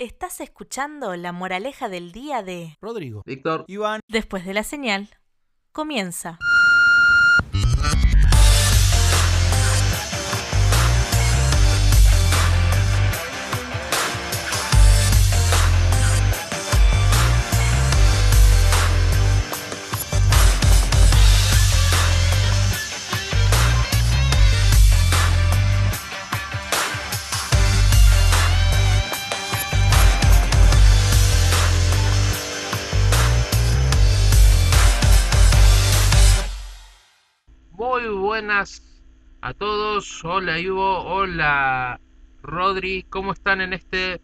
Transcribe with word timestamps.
Estás 0.00 0.40
escuchando 0.40 1.16
la 1.16 1.32
moraleja 1.32 1.88
del 1.88 2.12
día 2.12 2.44
de 2.44 2.76
Rodrigo. 2.80 3.24
Víctor. 3.26 3.64
Iván. 3.66 4.00
Después 4.06 4.46
de 4.46 4.54
la 4.54 4.62
señal, 4.62 5.08
comienza. 5.72 6.38
Buenas 38.38 38.82
a 39.40 39.52
todos. 39.52 40.24
Hola 40.24 40.60
Ivo, 40.60 41.00
hola 41.02 41.98
Rodri. 42.40 43.04
¿Cómo 43.10 43.32
están 43.32 43.60
en 43.60 43.72
este 43.72 44.20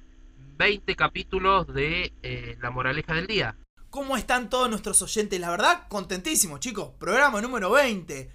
20 0.57 0.95
capítulos 0.95 1.67
de 1.75 2.13
eh, 2.23 2.57
La 2.61 2.71
Moraleja 2.71 3.13
del 3.13 3.27
Día? 3.27 3.57
¿Cómo 3.91 4.17
están 4.17 4.49
todos 4.49 4.71
nuestros 4.71 5.03
oyentes? 5.03 5.41
La 5.41 5.51
verdad, 5.51 5.89
contentísimos, 5.89 6.61
chicos. 6.61 6.91
Programa 7.01 7.41
número 7.41 7.73
20. 7.73 8.31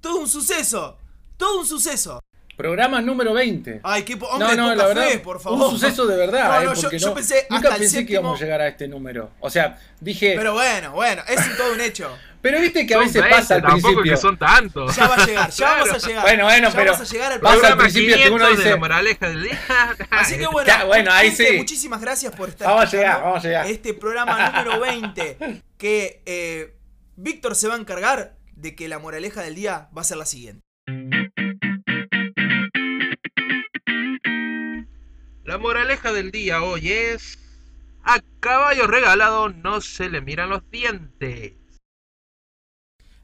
Todo 0.00 0.16
un 0.20 0.26
suceso. 0.26 0.96
Todo 1.36 1.60
un 1.60 1.66
suceso. 1.66 2.20
Programa 2.56 3.02
número 3.02 3.34
20. 3.34 3.80
Ay, 3.82 4.04
qué 4.04 4.14
hombre, 4.14 4.56
no, 4.56 4.68
no, 4.68 4.74
la 4.74 4.86
verdad, 4.86 5.06
fe, 5.06 5.18
por 5.18 5.38
favor. 5.38 5.58
un 5.66 5.70
suceso 5.78 6.06
de 6.06 6.16
verdad. 6.16 6.48
No, 6.48 6.60
eh, 6.62 6.64
no, 6.64 6.74
yo- 6.74 6.80
porque 6.80 6.98
yo 6.98 7.08
no- 7.08 7.14
pensé 7.14 7.46
nunca 7.50 7.68
hasta 7.68 7.74
el 7.74 7.80
pensé 7.82 8.06
que 8.06 8.12
íbamos 8.14 8.40
a 8.40 8.42
llegar 8.42 8.60
a 8.62 8.68
este 8.68 8.88
número. 8.88 9.32
O 9.40 9.50
sea, 9.50 9.78
dije, 10.00 10.28
pero, 10.30 10.40
Pero 10.40 10.52
bueno, 10.54 10.92
bueno, 10.92 11.22
es 11.28 11.46
un 11.46 11.56
todo 11.58 11.72
un 11.74 11.80
hecho. 11.82 12.10
Viste 12.42 12.86
que 12.86 12.94
a 12.94 12.98
veces 12.98 13.14
20, 13.22 13.30
pasa 13.30 13.54
al 13.56 13.62
tampoco 13.62 13.80
principio. 14.00 14.12
que 14.12 14.16
son 14.20 14.38
tantos. 14.38 14.96
Ya 14.96 15.08
va 15.08 15.14
a 15.16 15.26
llegar, 15.26 15.50
ya 15.50 15.56
Claro. 15.66 15.84
vamos 15.86 16.04
a 16.04 16.06
llegar. 16.08 16.22
Bueno, 16.22 16.44
bueno, 16.44 16.68
ya 16.70 16.74
pero 16.76 16.92
vamos 16.92 17.10
a 17.10 17.12
llegar 17.12 17.32
al 17.32 17.40
pasa 17.40 17.66
al 17.68 17.76
principio 17.78 18.16
que 18.16 18.30
uno 18.30 18.36
500 18.46 18.48
de 18.50 18.56
dice- 18.56 18.70
La 18.70 18.76
Moraleja 18.76 19.28
del 19.28 19.42
Día. 19.42 19.60
Así 20.10 20.38
que 20.38 20.46
bueno, 20.46 20.66
Ya, 20.66 20.84
bueno, 20.84 21.12
ahí 21.12 21.28
gente, 21.28 21.50
sí. 21.52 21.56
muchísimas 21.58 22.00
gracias 22.00 22.34
por 22.34 22.48
estar 22.48 22.68
Vamos 22.68 22.82
a 22.92 22.96
llegar, 22.96 23.22
vamos 23.22 23.44
a 23.44 23.48
llegar. 23.48 23.66
Este 23.66 23.94
programa 23.94 24.50
número 24.50 24.80
20 24.80 25.62
que 25.78 26.22
eh, 26.26 26.76
Víctor 27.16 27.54
se 27.56 27.68
va 27.68 27.74
a 27.74 27.78
encargar 27.78 28.36
de 28.54 28.74
que 28.74 28.88
la 28.88 28.98
moraleja 28.98 29.42
del 29.42 29.54
día 29.54 29.88
va 29.96 30.00
a 30.02 30.04
ser 30.04 30.16
la 30.16 30.26
siguiente. 30.26 30.62
La 35.44 35.58
moraleja 35.58 36.12
del 36.12 36.30
día 36.30 36.62
hoy 36.62 36.90
es... 36.92 37.38
A 38.02 38.20
caballo 38.40 38.86
regalado 38.86 39.50
no 39.50 39.80
se 39.82 40.08
le 40.08 40.20
miran 40.22 40.48
los 40.48 40.62
dientes. 40.70 41.52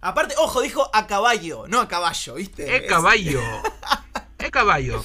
Aparte, 0.00 0.34
ojo, 0.39 0.61
dijo 0.61 0.89
a 0.92 1.06
caballo, 1.06 1.64
no 1.69 1.80
a 1.80 1.89
caballo, 1.89 2.34
¿viste? 2.34 2.77
Es 2.77 2.83
caballo. 2.89 3.41
Es 4.38 4.50
caballo. 4.50 5.03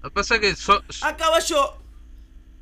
Lo 0.00 0.08
que 0.10 0.14
pasa 0.14 0.36
es 0.36 0.40
que... 0.40 0.54
So... 0.54 0.80
A 1.02 1.16
caballo, 1.16 1.76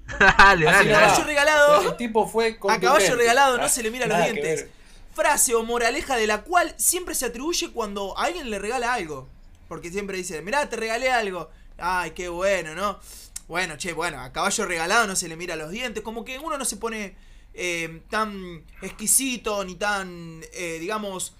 dale, 0.19 0.65
dale, 0.65 0.95
a 0.95 1.01
caballo 1.01 1.25
regalado. 1.25 1.83
El 1.91 1.97
tipo 1.97 2.27
fue 2.27 2.59
A 2.69 2.81
caballo 2.81 3.15
regalado 3.15 3.59
no 3.59 3.65
Ah, 3.65 3.69
se 3.69 3.83
le 3.83 3.91
mira 3.91 4.07
los 4.07 4.17
nada 4.17 4.31
dientes. 4.31 4.67
Frase 5.13 5.55
o 5.55 5.63
moraleja 5.63 6.17
de 6.17 6.27
la 6.27 6.43
cual 6.43 6.75
siempre 6.79 7.15
se 7.15 7.27
atribuye 7.27 7.71
cuando 7.71 8.19
a 8.19 8.25
alguien 8.25 8.51
le 8.51 8.59
regala 8.59 8.95
algo. 8.95 9.29
Porque 9.69 9.91
siempre 9.91 10.17
dice, 10.17 10.41
mirá, 10.43 10.69
te 10.69 10.77
regalé 10.77 11.11
algo. 11.13 11.51
Ay, 11.79 12.13
qué 12.13 12.29
bueno, 12.29 12.75
¿no? 12.75 12.99
Bueno, 13.47 13.77
che, 13.77 13.93
bueno, 13.93 14.21
a 14.21 14.33
caballo 14.33 14.65
regalado 14.67 15.07
no 15.07 15.15
se 15.15 15.29
le 15.29 15.37
mira 15.37 15.57
los 15.57 15.71
dientes. 15.71 16.03
Como 16.03 16.25
que 16.25 16.39
uno 16.39 16.57
no 16.59 16.65
se 16.65 16.79
pone 16.79 17.17
eh, 17.55 18.03
tan 18.11 18.65
exquisito 18.83 19.65
ni 19.65 19.77
tan, 19.77 20.43
eh, 20.53 20.79
digamos, 20.81 21.35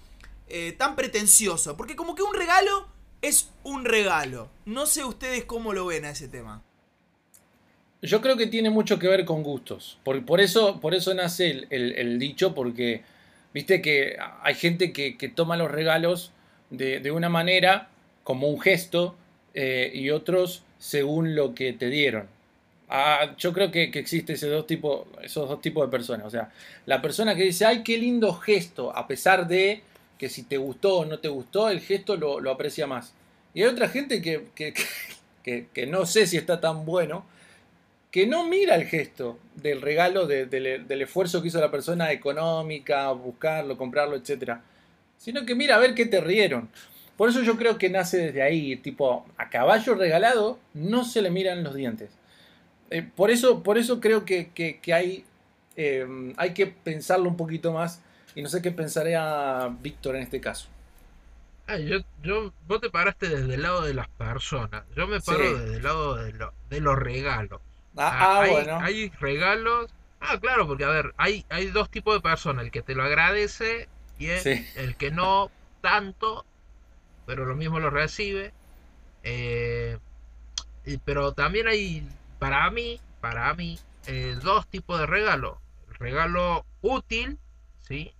eh, 0.47 0.73
tan 0.77 0.95
pretencioso. 0.95 1.75
Porque 1.77 1.95
como 1.95 2.15
que 2.15 2.23
un 2.23 2.33
regalo 2.33 2.87
es 3.21 3.51
un 3.63 3.85
regalo. 3.85 4.49
No 4.65 4.85
sé 4.85 5.03
ustedes 5.03 5.45
cómo 5.45 5.73
lo 5.73 5.85
ven 5.85 6.05
a 6.05 6.11
ese 6.11 6.27
tema. 6.27 6.63
Yo 8.01 8.21
creo 8.21 8.37
que 8.37 8.47
tiene 8.47 8.69
mucho 8.69 8.99
que 8.99 9.07
ver 9.07 9.25
con 9.25 9.41
gustos. 9.41 9.97
Por, 10.03 10.23
por 10.25 10.39
eso, 10.39 10.79
por 10.79 10.93
eso 10.93 11.13
nace 11.13 11.65
el, 11.69 11.93
el- 11.93 12.19
dicho, 12.19 12.53
porque 12.53 13.01
viste 13.53 13.81
que 13.81 14.17
hay 14.43 14.53
gente 14.55 14.93
que, 14.93 15.17
que 15.17 15.27
toma 15.29 15.57
los 15.57 15.71
regalos 15.71 16.31
de, 16.69 16.99
de 16.99 17.11
una 17.11 17.29
manera, 17.29 17.89
como 18.23 18.47
un 18.47 18.59
gesto, 18.59 19.15
y 19.55 20.09
otros 20.09 20.63
según 20.79 21.33
lo 21.33 21.55
que 21.55 21.71
te 21.71 21.89
dieron. 21.89 22.27
Ah, 22.87 23.33
yo 23.37 23.51
creo 23.53 23.71
que, 23.71 23.89
que 23.89 23.99
existe 23.99 24.33
ese 24.33 24.47
dos 24.47 24.67
tipo, 24.67 25.07
esos 25.21 25.49
dos 25.49 25.61
tipos 25.61 25.85
de 25.85 25.91
personas. 25.91 26.27
O 26.27 26.29
sea, 26.29 26.51
la 26.85 27.01
persona 27.01 27.35
que 27.35 27.43
dice, 27.43 27.65
ay, 27.65 27.83
qué 27.83 27.97
lindo 27.97 28.33
gesto, 28.33 28.95
a 28.95 29.07
pesar 29.07 29.47
de 29.47 29.81
que 30.19 30.29
si 30.29 30.43
te 30.43 30.57
gustó 30.57 30.99
o 30.99 31.05
no 31.05 31.19
te 31.19 31.27
gustó, 31.27 31.69
el 31.69 31.81
gesto 31.81 32.15
lo, 32.15 32.39
lo 32.39 32.51
aprecia 32.51 32.87
más. 32.87 33.13
Y 33.53 33.61
hay 33.63 33.67
otra 33.69 33.89
gente 33.89 34.21
que, 34.21 34.45
que- 34.55 34.73
que- 35.73 35.87
no 35.87 36.05
sé 36.05 36.27
si 36.27 36.37
está 36.37 36.59
tan 36.59 36.85
bueno, 36.85 37.25
que 38.11 38.27
no 38.27 38.45
mira 38.47 38.75
el 38.75 38.85
gesto 38.85 39.39
del 39.55 39.81
regalo, 39.81 40.27
de- 40.27 40.45
del 40.47 41.01
esfuerzo 41.01 41.41
que 41.41 41.49
hizo 41.49 41.59
la 41.61 41.71
persona 41.71 42.11
económica, 42.11 43.11
buscarlo, 43.11 43.77
comprarlo, 43.77 44.15
etc. 44.15 44.61
Sino 45.17 45.45
que 45.45 45.55
mira 45.55 45.75
a 45.75 45.79
ver 45.79 45.95
qué 45.95 46.05
te 46.05 46.21
rieron. 46.21 46.69
Por 47.17 47.29
eso 47.29 47.41
yo 47.43 47.57
creo 47.57 47.77
que 47.77 47.89
nace 47.89 48.17
desde 48.17 48.41
ahí, 48.41 48.75
tipo, 48.77 49.25
a 49.37 49.49
caballo 49.49 49.95
regalado 49.95 50.59
no 50.73 51.05
se 51.05 51.21
le 51.21 51.29
miran 51.31 51.63
los 51.63 51.75
dientes. 51.75 52.09
Eh, 52.89 53.01
por, 53.15 53.31
eso, 53.31 53.63
por 53.63 53.77
eso 53.77 53.99
creo 53.99 54.25
que, 54.25 54.49
que- 54.51 54.79
que 54.79 54.93
hay, 54.93 55.25
eh, 55.75 56.33
hay 56.37 56.53
que 56.53 56.67
pensarlo 56.67 57.29
un 57.29 57.37
poquito 57.37 57.71
más 57.73 58.01
y 58.35 58.41
no 58.41 58.49
sé 58.49 58.61
qué 58.61 58.71
pensaría 58.71 59.69
Víctor 59.81 60.15
en 60.15 60.23
este 60.23 60.39
caso. 60.41 60.67
Ah, 61.67 61.77
yo, 61.77 61.97
yo, 62.21 62.53
vos 62.67 62.79
te 62.79 62.89
paraste 62.91 63.27
desde 63.27 63.55
el 63.55 63.63
lado 63.63 63.81
de 63.81 63.93
las 63.95 64.07
personas. 64.07 64.83
Yo 64.95 65.07
me 65.07 65.19
paro 65.19 65.39
Sí. 65.43 65.53
desde 65.61 65.77
el 65.77 65.83
lado 65.83 66.15
de, 66.15 66.31
lo- 66.33 66.53
de 66.69 66.79
los 66.79 66.97
regalos. 66.97 67.59
Ah, 67.97 68.11
Ah, 68.11 68.37
ah, 68.37 68.41
hay, 68.41 68.51
bueno. 68.51 68.79
hay 68.81 69.09
regalos. 69.19 69.89
Ah, 70.19 70.39
claro, 70.39 70.67
porque 70.67 70.83
a 70.85 70.89
ver, 70.89 71.13
hay, 71.17 71.43
hay 71.49 71.67
dos 71.67 71.89
tipos 71.89 72.13
de 72.13 72.21
personas: 72.21 72.65
el 72.65 72.71
que 72.71 72.81
te 72.83 72.93
lo 72.93 73.03
agradece 73.03 73.87
y 74.19 74.27
el, 74.27 74.39
Sí. 74.41 74.67
el 74.75 74.95
que 74.95 75.09
no 75.11 75.49
tanto, 75.81 76.45
pero 77.25 77.45
lo 77.45 77.55
mismo 77.55 77.79
lo 77.79 77.89
recibe. 77.89 78.53
Eh, 79.23 79.97
y- 80.85 80.97
pero 80.97 81.31
también 81.33 81.67
hay, 81.67 82.07
para 82.39 82.69
mí, 82.71 82.99
para 83.21 83.53
mí, 83.53 83.79
eh, 84.07 84.37
dos 84.41 84.67
tipos 84.67 84.99
de 84.99 85.05
regalo. 85.05 85.61
El 85.89 85.95
regalo 85.95 86.65
útil, 86.81 87.39
¿sí? 87.81 88.13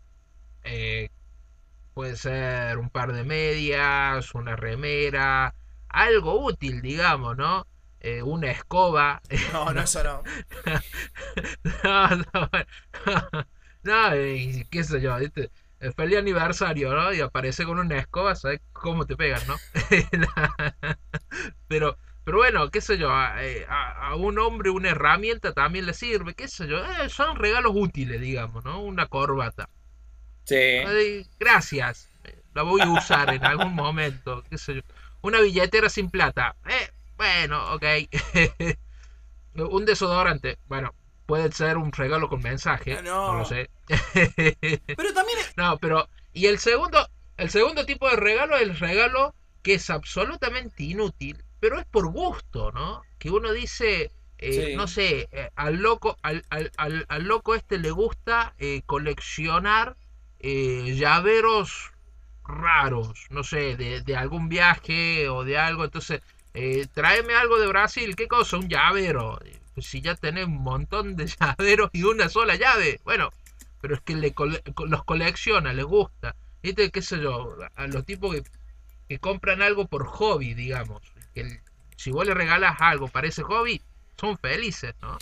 Eh, 0.64 1.09
puede 1.94 2.16
ser 2.16 2.78
un 2.78 2.90
par 2.90 3.14
de 3.14 3.24
medias, 3.24 4.36
una 4.36 4.56
remera, 4.56 5.56
algo 5.90 6.44
útil, 6.44 6.81
digamos, 6.81 7.38
¿no? 7.38 7.68
Eh, 8.02 8.22
una 8.22 8.52
escoba. 8.52 9.22
No, 9.54 9.74
no, 9.74 9.81
eso 9.81 10.04
no. 10.04 10.24
no, 11.84 12.09
no, 12.09 12.50
bueno. 12.52 12.68
no, 13.84 14.16
y 14.16 14.66
qué 14.70 14.84
sé 14.84 15.02
yo, 15.02 15.18
¿viste? 15.18 15.52
El 15.80 15.94
feliz 15.94 16.18
aniversario, 16.18 16.94
¿no? 16.94 17.14
Y 17.14 17.22
aparece 17.22 17.66
con 17.66 17.80
una 17.80 17.98
escoba, 17.98 18.36
¿sabes 18.36 18.62
cómo 18.74 19.06
te 19.06 19.16
pegan, 19.16 19.42
no? 19.48 19.56
pero, 21.68 21.98
pero 22.25 22.40
bueno, 22.40 22.72
qué 22.72 22.81
sé 22.81 22.97
yo, 23.00 23.12
a, 23.12 23.44
eh, 23.46 23.66
a- 23.69 24.09
a 24.09 24.16
un 24.18 24.40
hombre 24.40 24.72
una 24.72 24.90
herramienta 24.91 25.53
también 25.53 25.86
le 25.88 25.94
sirve, 25.94 26.36
qué 26.36 26.47
sé 26.50 26.68
yo, 26.68 26.80
eh, 26.86 27.09
son 27.09 27.38
regalos 27.38 27.74
útiles, 27.75 28.22
digamos, 28.22 28.66
¿no? 28.66 28.81
Una 28.81 29.08
corbata. 29.08 29.69
Sí. 30.46 31.25
Gracias, 31.40 32.09
eh, 32.24 32.41
la 32.53 32.63
voy 32.63 32.81
a 32.81 32.90
usar 32.90 33.30
en 33.34 33.44
algún 33.46 33.74
momento, 33.75 34.44
qué 34.50 34.58
sé 34.58 34.75
yo. 34.75 34.81
Una 35.22 35.41
billetera 35.41 35.90
sin 35.90 36.09
plata, 36.09 36.56
eh, 36.68 36.92
bueno, 37.18 37.74
ok. 37.74 37.83
un 39.56 39.86
desodorante, 39.86 40.57
bueno, 40.68 40.94
puede 41.25 41.51
ser 41.51 41.77
un 41.77 41.92
regalo 41.92 42.30
con 42.30 42.42
mensaje, 42.42 43.01
No. 43.01 43.33
no 43.33 43.39
lo 43.39 43.45
sé. 43.45 43.69
Pero 44.95 45.13
también 45.13 45.39
No, 45.57 45.77
pero. 45.77 46.07
Y 46.33 46.48
el 46.48 46.60
segundo. 46.60 47.07
El 47.38 47.50
segundo 47.50 47.86
tipo 47.86 48.10
de 48.10 48.16
regalo 48.16 48.56
es 48.56 48.62
el 48.63 48.77
regalo 48.80 49.36
que 49.62 49.74
es 49.75 49.89
absolutamente 49.89 50.83
inútil, 50.83 51.44
pero 51.65 51.79
es 51.79 51.85
por 51.85 52.07
gusto, 52.12 52.71
¿no? 52.71 53.01
Que 53.19 53.29
uno 53.31 53.51
dice. 53.53 54.12
eh, 54.38 54.65
Sí. 54.67 54.75
No 54.75 54.88
sé, 54.88 55.27
eh, 55.31 55.50
al 55.56 55.77
loco, 55.77 56.17
al, 56.21 56.44
al- 56.50 56.71
al- 56.77 57.06
al 57.07 57.23
loco 57.23 57.56
este 57.56 57.77
le 57.79 57.91
gusta 57.91 58.53
eh, 58.59 58.81
coleccionar 58.85 59.95
eh, 60.39 60.94
llaveros 60.97 61.91
raros, 62.44 63.25
no 63.29 63.44
sé, 63.44 63.75
de, 63.77 64.01
de 64.01 64.15
algún 64.15 64.50
viaje 64.50 65.29
o 65.29 65.44
de 65.44 65.57
algo. 65.57 65.83
Entonces, 65.85 66.21
eh, 66.53 66.85
tráeme 66.94 67.33
algo 67.35 67.57
de 67.59 67.67
Brasil, 67.67 68.15
¿qué 68.15 68.27
cosa? 68.27 68.57
Un 68.57 68.69
llavero. 68.69 69.39
Pues 69.73 69.88
si 69.88 70.01
ya 70.01 70.15
tenés 70.15 70.45
un 70.45 70.62
montón 70.63 71.15
de 71.15 71.27
llaveros 71.39 71.89
y 71.94 72.03
una 72.03 72.29
sola 72.29 72.56
llave, 72.56 73.00
bueno, 73.03 73.29
pero 73.81 73.95
es 73.95 74.01
que 74.01 74.15
le 74.15 74.33
cole- 74.33 74.62
co- 74.75 74.85
los 74.85 75.03
colecciona, 75.03 75.73
les 75.73 75.85
gusta. 75.85 76.35
¿Viste? 76.63 76.91
¿Qué 76.91 77.01
sé 77.01 77.19
yo? 77.21 77.56
A 77.75 77.88
los 77.88 78.06
tipos 78.06 78.35
que, 78.35 78.44
que 79.09 79.19
compran 79.19 79.62
algo 79.62 79.88
por 79.88 80.06
hobby, 80.07 80.53
digamos. 80.53 81.01
Que 81.36 81.62
si 81.98 82.10
vos 82.12 82.26
le 82.26 82.34
regalas 82.34 82.78
algo 82.80 83.08
para 83.10 83.28
ese 83.28 83.44
hobby, 83.44 83.82
son 84.20 84.38
felices, 84.40 84.96
¿no? 85.02 85.18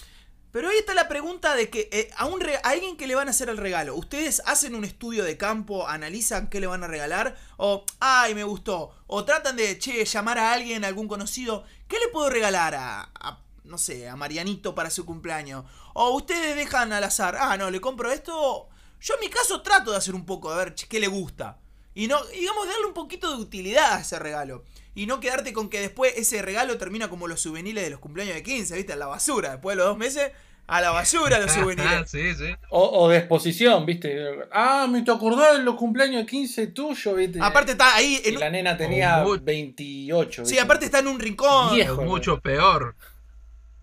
Pero 0.52 0.70
ahí 0.70 0.78
está 0.78 0.94
la 0.94 1.08
pregunta 1.08 1.56
de 1.56 1.72
que 1.72 1.90
eh, 1.92 2.12
a, 2.16 2.28
un 2.28 2.40
re- 2.40 2.58
a 2.58 2.70
alguien 2.70 2.96
que 2.96 3.08
le 3.08 3.16
van 3.16 3.28
a 3.28 3.32
hacer 3.32 3.50
el 3.50 3.58
regalo, 3.58 3.96
¿ustedes 3.96 4.40
hacen 4.46 4.76
un 4.76 4.86
estudio 4.86 5.24
de 5.24 5.36
campo, 5.36 5.88
analizan 5.88 6.48
qué 6.48 6.60
le 6.60 6.68
van 6.68 6.84
a 6.84 6.88
regalar? 6.88 7.36
O, 7.58 7.84
ay, 8.00 8.36
me 8.36 8.44
gustó. 8.44 8.96
O 9.08 9.26
tratan 9.26 9.56
de, 9.56 9.80
che, 9.80 10.06
llamar 10.06 10.38
a 10.38 10.54
alguien, 10.54 10.84
a 10.86 10.88
algún 10.90 11.08
conocido, 11.08 11.66
¿qué 11.88 11.98
le 11.98 12.10
puedo 12.10 12.30
regalar 12.30 12.76
a, 12.76 13.02
a, 13.16 13.40
no 13.64 13.80
sé, 13.80 14.08
a 14.08 14.16
Marianito 14.16 14.76
para 14.76 14.92
su 14.92 15.08
cumpleaños? 15.08 15.66
O 15.96 16.12
ustedes 16.12 16.56
dejan 16.56 16.94
al 16.94 17.04
azar, 17.04 17.36
ah, 17.40 17.58
no, 17.58 17.72
le 17.72 17.82
compro 17.82 18.12
esto. 18.12 18.70
Yo 19.02 19.16
en 19.16 19.22
mi 19.22 19.30
caso 19.30 19.64
trato 19.64 19.90
de 19.90 19.98
hacer 19.98 20.14
un 20.14 20.28
poco, 20.28 20.52
a 20.52 20.58
ver 20.58 20.76
che, 20.76 20.88
qué 20.88 21.00
le 21.00 21.08
gusta. 21.08 21.58
Y 21.96 22.08
no, 22.08 22.24
digamos, 22.26 22.68
darle 22.68 22.86
un 22.88 22.94
poquito 22.94 23.36
de 23.36 23.42
utilidad 23.42 23.94
a 23.94 24.02
ese 24.02 24.18
regalo. 24.20 24.64
Y 24.96 25.06
no 25.08 25.20
quedarte 25.20 25.54
con 25.54 25.70
que 25.70 25.80
después 25.80 26.14
ese 26.18 26.42
regalo 26.42 26.78
termina 26.78 27.10
como 27.10 27.28
los 27.28 27.42
souvenirs 27.42 27.82
de 27.82 27.90
los 27.90 28.00
cumpleaños 28.00 28.36
de 28.36 28.44
15, 28.44 28.76
¿viste? 28.76 28.94
En 28.94 29.00
la 29.00 29.08
basura. 29.08 29.52
Después 29.52 29.76
de 29.76 29.78
los 29.84 29.88
dos 29.90 29.98
meses, 29.98 30.32
a 30.68 30.82
la 30.82 30.92
basura 30.92 31.40
los 31.40 31.52
souvenirs. 31.54 32.10
sí, 32.10 32.34
sí. 32.36 32.56
O, 32.70 32.84
o 33.04 33.10
de 33.10 33.18
exposición, 33.18 33.86
¿viste? 33.86 34.16
Ah, 34.52 34.88
me 34.90 35.02
te 35.02 35.12
acordás 35.12 35.58
de 35.58 35.64
los 35.64 35.76
cumpleaños 35.76 36.22
de 36.22 36.26
15 36.28 36.68
tuyo, 36.68 37.16
¿viste? 37.16 37.40
Aparte 37.42 37.72
está 37.74 37.96
ahí. 37.96 38.22
Y 38.24 38.30
En, 38.30 38.40
la 38.40 38.50
nena 38.50 38.78
tenía 38.78 39.18
muy- 39.24 39.40
28. 39.40 40.46
sí, 40.46 40.58
aparte 40.60 40.86
está 40.86 41.00
en 41.00 41.08
un 41.08 41.20
rincón. 41.20 41.74
Viejo. 41.76 42.02
O 42.02 42.06
mucho 42.06 42.40
peor. 42.40 42.96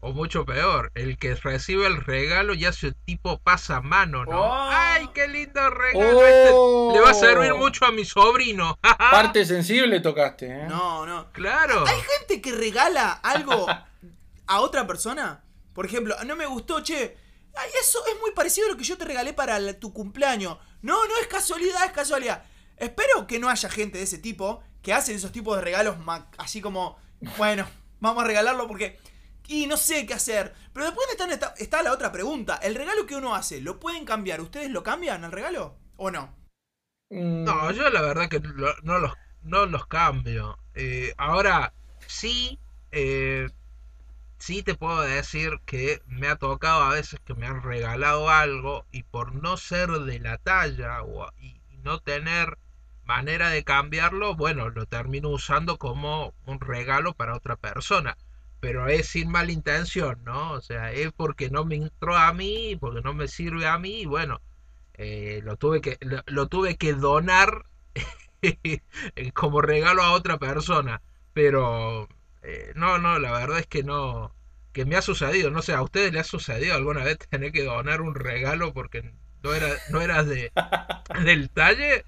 O 0.03 0.13
mucho 0.13 0.47
peor. 0.47 0.91
El 0.95 1.19
que 1.19 1.35
recibe 1.35 1.87
el 1.87 1.99
regalo 1.99 2.55
ya 2.55 2.73
su 2.73 2.93
tipo 2.93 3.39
pasa 3.39 3.83
mano, 3.83 4.25
¿no? 4.25 4.41
Oh. 4.41 4.69
¡Ay, 4.71 5.09
qué 5.15 5.29
lindo 5.29 5.69
regalo! 5.69 6.23
este! 6.25 6.51
Oh. 6.55 6.91
Le 6.95 7.01
va 7.01 7.11
a 7.11 7.15
servir 7.15 7.55
mucho 7.55 7.85
a 7.85 7.93
mi 7.93 8.05
sobrino. 8.05 8.79
Parte 8.99 9.45
sensible 9.45 10.01
tocaste, 10.01 10.47
¿eh? 10.47 10.67
No, 10.69 11.05
no. 11.05 11.31
claro. 11.33 11.85
¿Hay 11.87 12.01
gente 12.19 12.41
que 12.41 12.53
regala 12.53 13.13
algo 13.13 13.67
a 14.47 14.61
otra 14.61 14.87
persona? 14.87 15.45
Por 15.75 15.85
ejemplo, 15.85 16.17
no 16.25 16.35
me 16.35 16.47
gustó, 16.47 16.81
che. 16.81 17.17
Ay, 17.57 17.71
eso 17.81 17.99
es 18.07 18.19
muy 18.21 18.31
parecido 18.31 18.69
a 18.69 18.71
lo 18.71 18.77
que 18.77 18.85
yo 18.85 18.97
te 18.97 19.05
regalé 19.05 19.33
para 19.35 19.59
la- 19.59 19.79
tu 19.79 19.93
cumpleaños. 19.93 20.57
No, 20.83 21.07
no 21.07 21.17
es 21.21 21.27
casualidad, 21.27 21.85
es 21.85 21.93
casualidad. 21.93 22.45
Espero 22.77 23.27
que 23.27 23.39
no 23.39 23.51
haya 23.51 23.69
gente 23.69 23.99
de 23.99 24.05
ese 24.05 24.19
tipo 24.19 24.63
que 24.83 24.95
hacen 24.95 25.17
esos 25.17 25.33
tipos 25.33 25.57
de 25.57 25.63
regalos 25.63 25.97
así 26.39 26.63
como, 26.63 26.97
bueno, 27.37 27.67
vamos 28.01 28.25
a 28.25 28.27
regalarlo 28.27 28.67
porque... 28.67 28.99
Y 29.51 29.67
no 29.67 29.77
sé 29.77 30.07
qué 30.07 30.15
hacer. 30.15 30.55
Pero 30.73 30.87
después 30.87 31.07
está, 31.11 31.55
está, 31.59 31.83
la 31.83 31.93
otra 31.93 32.11
pregunta. 32.11 32.57
¿El 32.57 32.75
regalo 32.75 33.05
que 33.07 33.17
uno 33.17 33.35
hace, 33.35 33.61
lo 33.61 33.79
pueden 33.79 34.07
cambiar? 34.07 34.41
¿Ustedes 34.41 34.71
lo 34.71 34.83
cambian 34.83 35.25
al 35.25 35.33
regalo? 35.33 35.77
¿O 35.97 36.11
no? 36.11 36.35
Mm, 37.11 37.45
No, 37.45 37.71
yo 37.73 37.89
la 37.91 38.03
verdad 38.03 38.29
que 38.29 38.41
lo- 38.41 38.75
no 38.83 38.99
los, 38.99 39.13
no 39.43 39.67
los 39.67 39.87
cambio. 39.87 40.59
Eh, 40.75 41.13
ahora, 41.19 41.73
sí, 42.07 42.59
eh, 42.93 43.49
sí 44.39 44.63
te 44.65 44.75
puedo 44.77 45.03
decir 45.03 45.61
que 45.67 46.03
me 46.07 46.29
ha 46.29 46.37
tocado 46.37 46.83
a 46.85 46.95
veces 46.95 47.21
que 47.25 47.35
me 47.35 47.47
han 47.47 47.63
regalado 47.63 48.31
algo 48.31 48.87
y 48.93 49.05
por 49.05 49.35
no 49.35 49.57
ser 49.59 49.91
de 49.91 50.21
la 50.21 50.39
talla 50.39 51.03
o, 51.05 51.31
y 51.39 51.61
no 51.85 52.01
tener 52.01 52.59
manera 53.05 53.51
de 53.51 53.65
cambiarlo, 53.65 54.37
bueno, 54.37 54.71
lo 54.71 54.87
termino 54.87 55.31
usando 55.31 55.79
como 55.79 56.35
un 56.47 56.61
regalo 56.61 57.15
para 57.15 57.37
otra 57.37 57.57
persona. 57.57 58.17
Pero 58.61 58.89
es 58.89 59.09
sin 59.09 59.31
mala 59.31 59.53
intención, 59.53 60.23
¿no? 60.25 60.53
O 60.53 60.61
sea, 60.61 60.93
es 60.93 61.13
porque 61.13 61.51
no 61.51 61.65
me 61.65 61.77
entró 61.77 62.17
a 62.17 62.33
mí, 62.35 62.77
porque 62.81 63.01
no 63.03 63.15
me 63.15 63.29
sirve 63.29 63.67
a 63.67 63.79
mí, 63.79 64.03
y 64.03 64.07
bueno, 64.07 64.41
eh, 64.95 65.41
lo 65.45 65.57
tuve 65.57 65.81
que 65.83 65.99
lo, 66.01 66.23
lo 66.27 66.49
tuve 66.49 66.77
que 66.77 66.95
donar 66.95 67.65
como 69.35 69.61
regalo 69.63 70.03
a 70.03 70.13
otra 70.13 70.39
persona 70.39 71.03
pero 71.33 72.09
eh, 72.43 72.73
no 72.75 72.99
no 72.99 73.19
la 73.19 73.33
verdad 73.33 73.59
es 73.61 73.67
que 73.67 73.83
no 73.83 74.35
que 74.73 74.85
me 74.85 74.97
ha 74.97 75.03
sucedido 75.03 75.51
no 75.51 75.63
sé 75.63 75.73
a 75.75 75.83
ustedes 75.83 76.13
les 76.13 76.23
ha 76.23 76.25
sucedido 76.25 76.75
alguna 76.75 77.05
vez 77.05 77.19
tener 77.19 77.53
que 77.53 77.65
donar 77.65 78.01
un 78.01 78.15
regalo 78.15 78.73
porque 78.73 79.13
no 79.43 79.55
era 79.55 79.69
no 79.89 80.01
eras 80.01 80.27
de 80.27 80.53
del 81.25 81.51
talle 81.51 82.05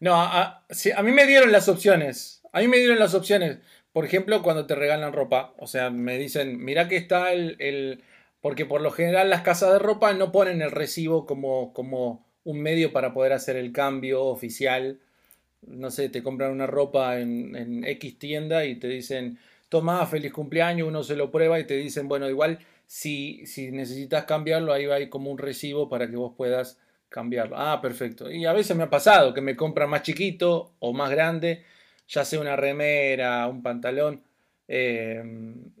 No, 0.00 0.14
a, 0.16 0.42
a- 0.42 0.66
sí, 0.70 0.90
a 0.90 1.02
mí 1.02 1.12
me 1.12 1.26
dieron 1.26 1.52
las 1.52 1.68
opciones. 1.68 2.42
A 2.52 2.60
mí 2.60 2.68
me 2.68 2.78
dieron 2.78 2.98
las 2.98 3.14
opciones. 3.14 3.58
Por 3.92 4.04
ejemplo, 4.06 4.42
cuando 4.42 4.66
te 4.66 4.74
regalan 4.74 5.12
ropa. 5.12 5.54
O 5.58 5.66
sea, 5.66 5.90
me 5.90 6.18
dicen, 6.18 6.62
mira 6.64 6.88
que 6.88 6.96
está 6.96 7.32
el, 7.32 7.56
el- 7.58 8.02
Porque 8.40 8.66
por 8.66 8.80
lo 8.80 8.90
general 8.90 9.30
las 9.30 9.42
casas 9.42 9.72
de 9.72 9.78
ropa 9.78 10.12
no 10.14 10.32
ponen 10.32 10.62
el 10.62 10.70
recibo 10.72 11.26
como, 11.26 11.72
como 11.72 12.26
un 12.44 12.60
medio 12.60 12.92
para 12.92 13.12
poder 13.14 13.32
hacer 13.32 13.56
el 13.56 13.72
cambio 13.72 14.24
oficial. 14.24 14.98
No 15.62 15.90
sé, 15.90 16.08
te 16.10 16.22
compran 16.22 16.52
una 16.52 16.66
ropa 16.66 17.20
en, 17.20 17.56
en 17.56 17.84
X 17.84 18.18
tienda 18.18 18.64
y 18.66 18.76
te 18.76 18.88
dicen, 18.88 19.38
toma, 19.68 20.06
feliz 20.06 20.32
cumpleaños, 20.32 20.88
uno 20.88 21.02
se 21.04 21.16
lo 21.16 21.30
prueba 21.32 21.60
y 21.60 21.66
te 21.66 21.76
dicen, 21.76 22.08
bueno, 22.08 22.28
igual 22.30 22.58
si, 22.86 23.46
si 23.46 23.72
necesitas 23.72 24.24
cambiarlo, 24.26 24.72
ahí 24.72 24.86
va 24.86 24.98
como 25.10 25.30
un 25.32 25.38
recibo 25.38 25.88
para 25.88 26.08
que 26.10 26.16
vos 26.16 26.34
puedas 26.36 26.78
cambiarlo. 27.10 27.56
Ah, 27.58 27.80
perfecto. 27.82 28.30
Y 28.30 28.46
a 28.46 28.52
veces 28.54 28.76
me 28.76 28.84
ha 28.84 28.90
pasado 28.90 29.34
que 29.34 29.40
me 29.42 29.56
compran 29.56 29.90
más 29.90 30.02
chiquito 30.02 30.72
o 30.80 30.92
más 30.94 31.10
grande, 31.10 31.64
ya 32.12 32.24
sea 32.26 32.40
una 32.40 32.56
remera, 32.56 33.46
un 33.48 33.62
pantalón, 33.62 34.22
eh, 34.68 35.22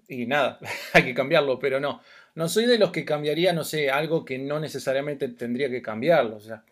y 0.08 0.26
nada, 0.26 0.58
hay 0.94 1.04
que 1.04 1.14
cambiarlo, 1.14 1.58
pero 1.60 1.80
no. 1.80 2.02
No 2.34 2.48
soy 2.48 2.66
de 2.66 2.78
los 2.78 2.92
que 2.92 3.04
cambiaría, 3.04 3.52
no 3.52 3.64
sé, 3.64 3.90
algo 3.90 4.24
que 4.24 4.38
no 4.38 4.60
necesariamente 4.60 5.28
tendría 5.28 5.70
que 5.70 5.82
cambiarlo. 5.82 6.36
O 6.36 6.40
sea, 6.40 6.64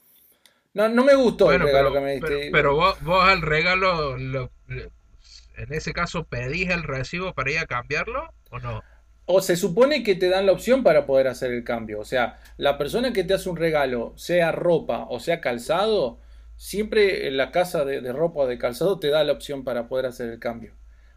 no, 0.75 0.89
no 0.89 1.05
me 1.05 1.15
gustó 1.17 1.51
bueno 1.51 1.57
el 1.57 1.61
regalo 1.63 1.91
pero, 1.91 1.93
que 1.93 2.01
me 2.01 2.15
diste. 2.17 2.37
pero, 2.37 2.51
pero 2.51 2.75
vos, 2.77 3.01
vos 3.03 3.25
al 3.25 3.43
regalo 3.43 4.17
lo- 4.17 4.51
en 5.57 5.73
ese 5.73 5.93
caso 5.93 6.25
pedís 6.25 6.71
el 6.71 6.83
recibo 6.83 7.35
para 7.35 7.51
ir 7.53 7.59
a 7.59 7.67
cambiarlo 7.67 8.35
o 8.51 8.59
no 8.59 8.83
O 9.27 9.41
se 9.41 9.57
supone 9.57 10.03
que 10.03 10.17
te 10.17 10.29
dan 10.29 10.47
la 10.47 10.53
opción 10.53 10.83
para 10.83 11.07
poder 11.07 11.29
hacer 11.29 11.53
el 11.53 11.63
cambio. 11.65 12.01
O 12.01 12.05
sea, 12.05 12.39
la 12.57 12.77
persona 12.79 13.13
que 13.13 13.23
te 13.25 13.35
hace 13.35 13.49
un 13.49 13.57
regalo, 13.57 14.13
sea 14.17 14.51
ropa 14.53 15.07
o 15.09 15.21
sea 15.21 15.41
calzado, 15.41 16.19
siempre 16.63 17.29
en 17.29 17.37
la 17.37 17.51
casa 17.53 17.85
de, 17.85 18.01
de 18.01 18.13
ropa 18.13 18.41
o 18.41 18.47
de 18.47 18.59
calzado 18.59 18.99
te 18.99 19.09
da 19.09 19.25
la 19.25 19.33
opción 19.33 19.65
para 19.65 19.89
poder 19.89 20.07
hacer 20.07 20.31
el 20.31 20.39
cambio. 20.41 20.75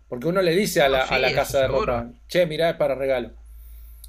Porque 0.08 0.28
uno 0.28 0.42
le 0.42 0.56
dice 0.56 0.82
a 0.82 0.90
la, 0.90 1.02
Ah, 1.02 1.08
sí, 1.08 1.16
a 1.16 1.20
la 1.20 1.34
casa 1.34 1.60
de 1.62 1.68
seguro. 1.68 1.70
ropa, 1.70 2.12
che, 2.28 2.46
mirá, 2.46 2.70
es 2.72 2.76
para 2.78 2.96
regalo. 2.96 3.32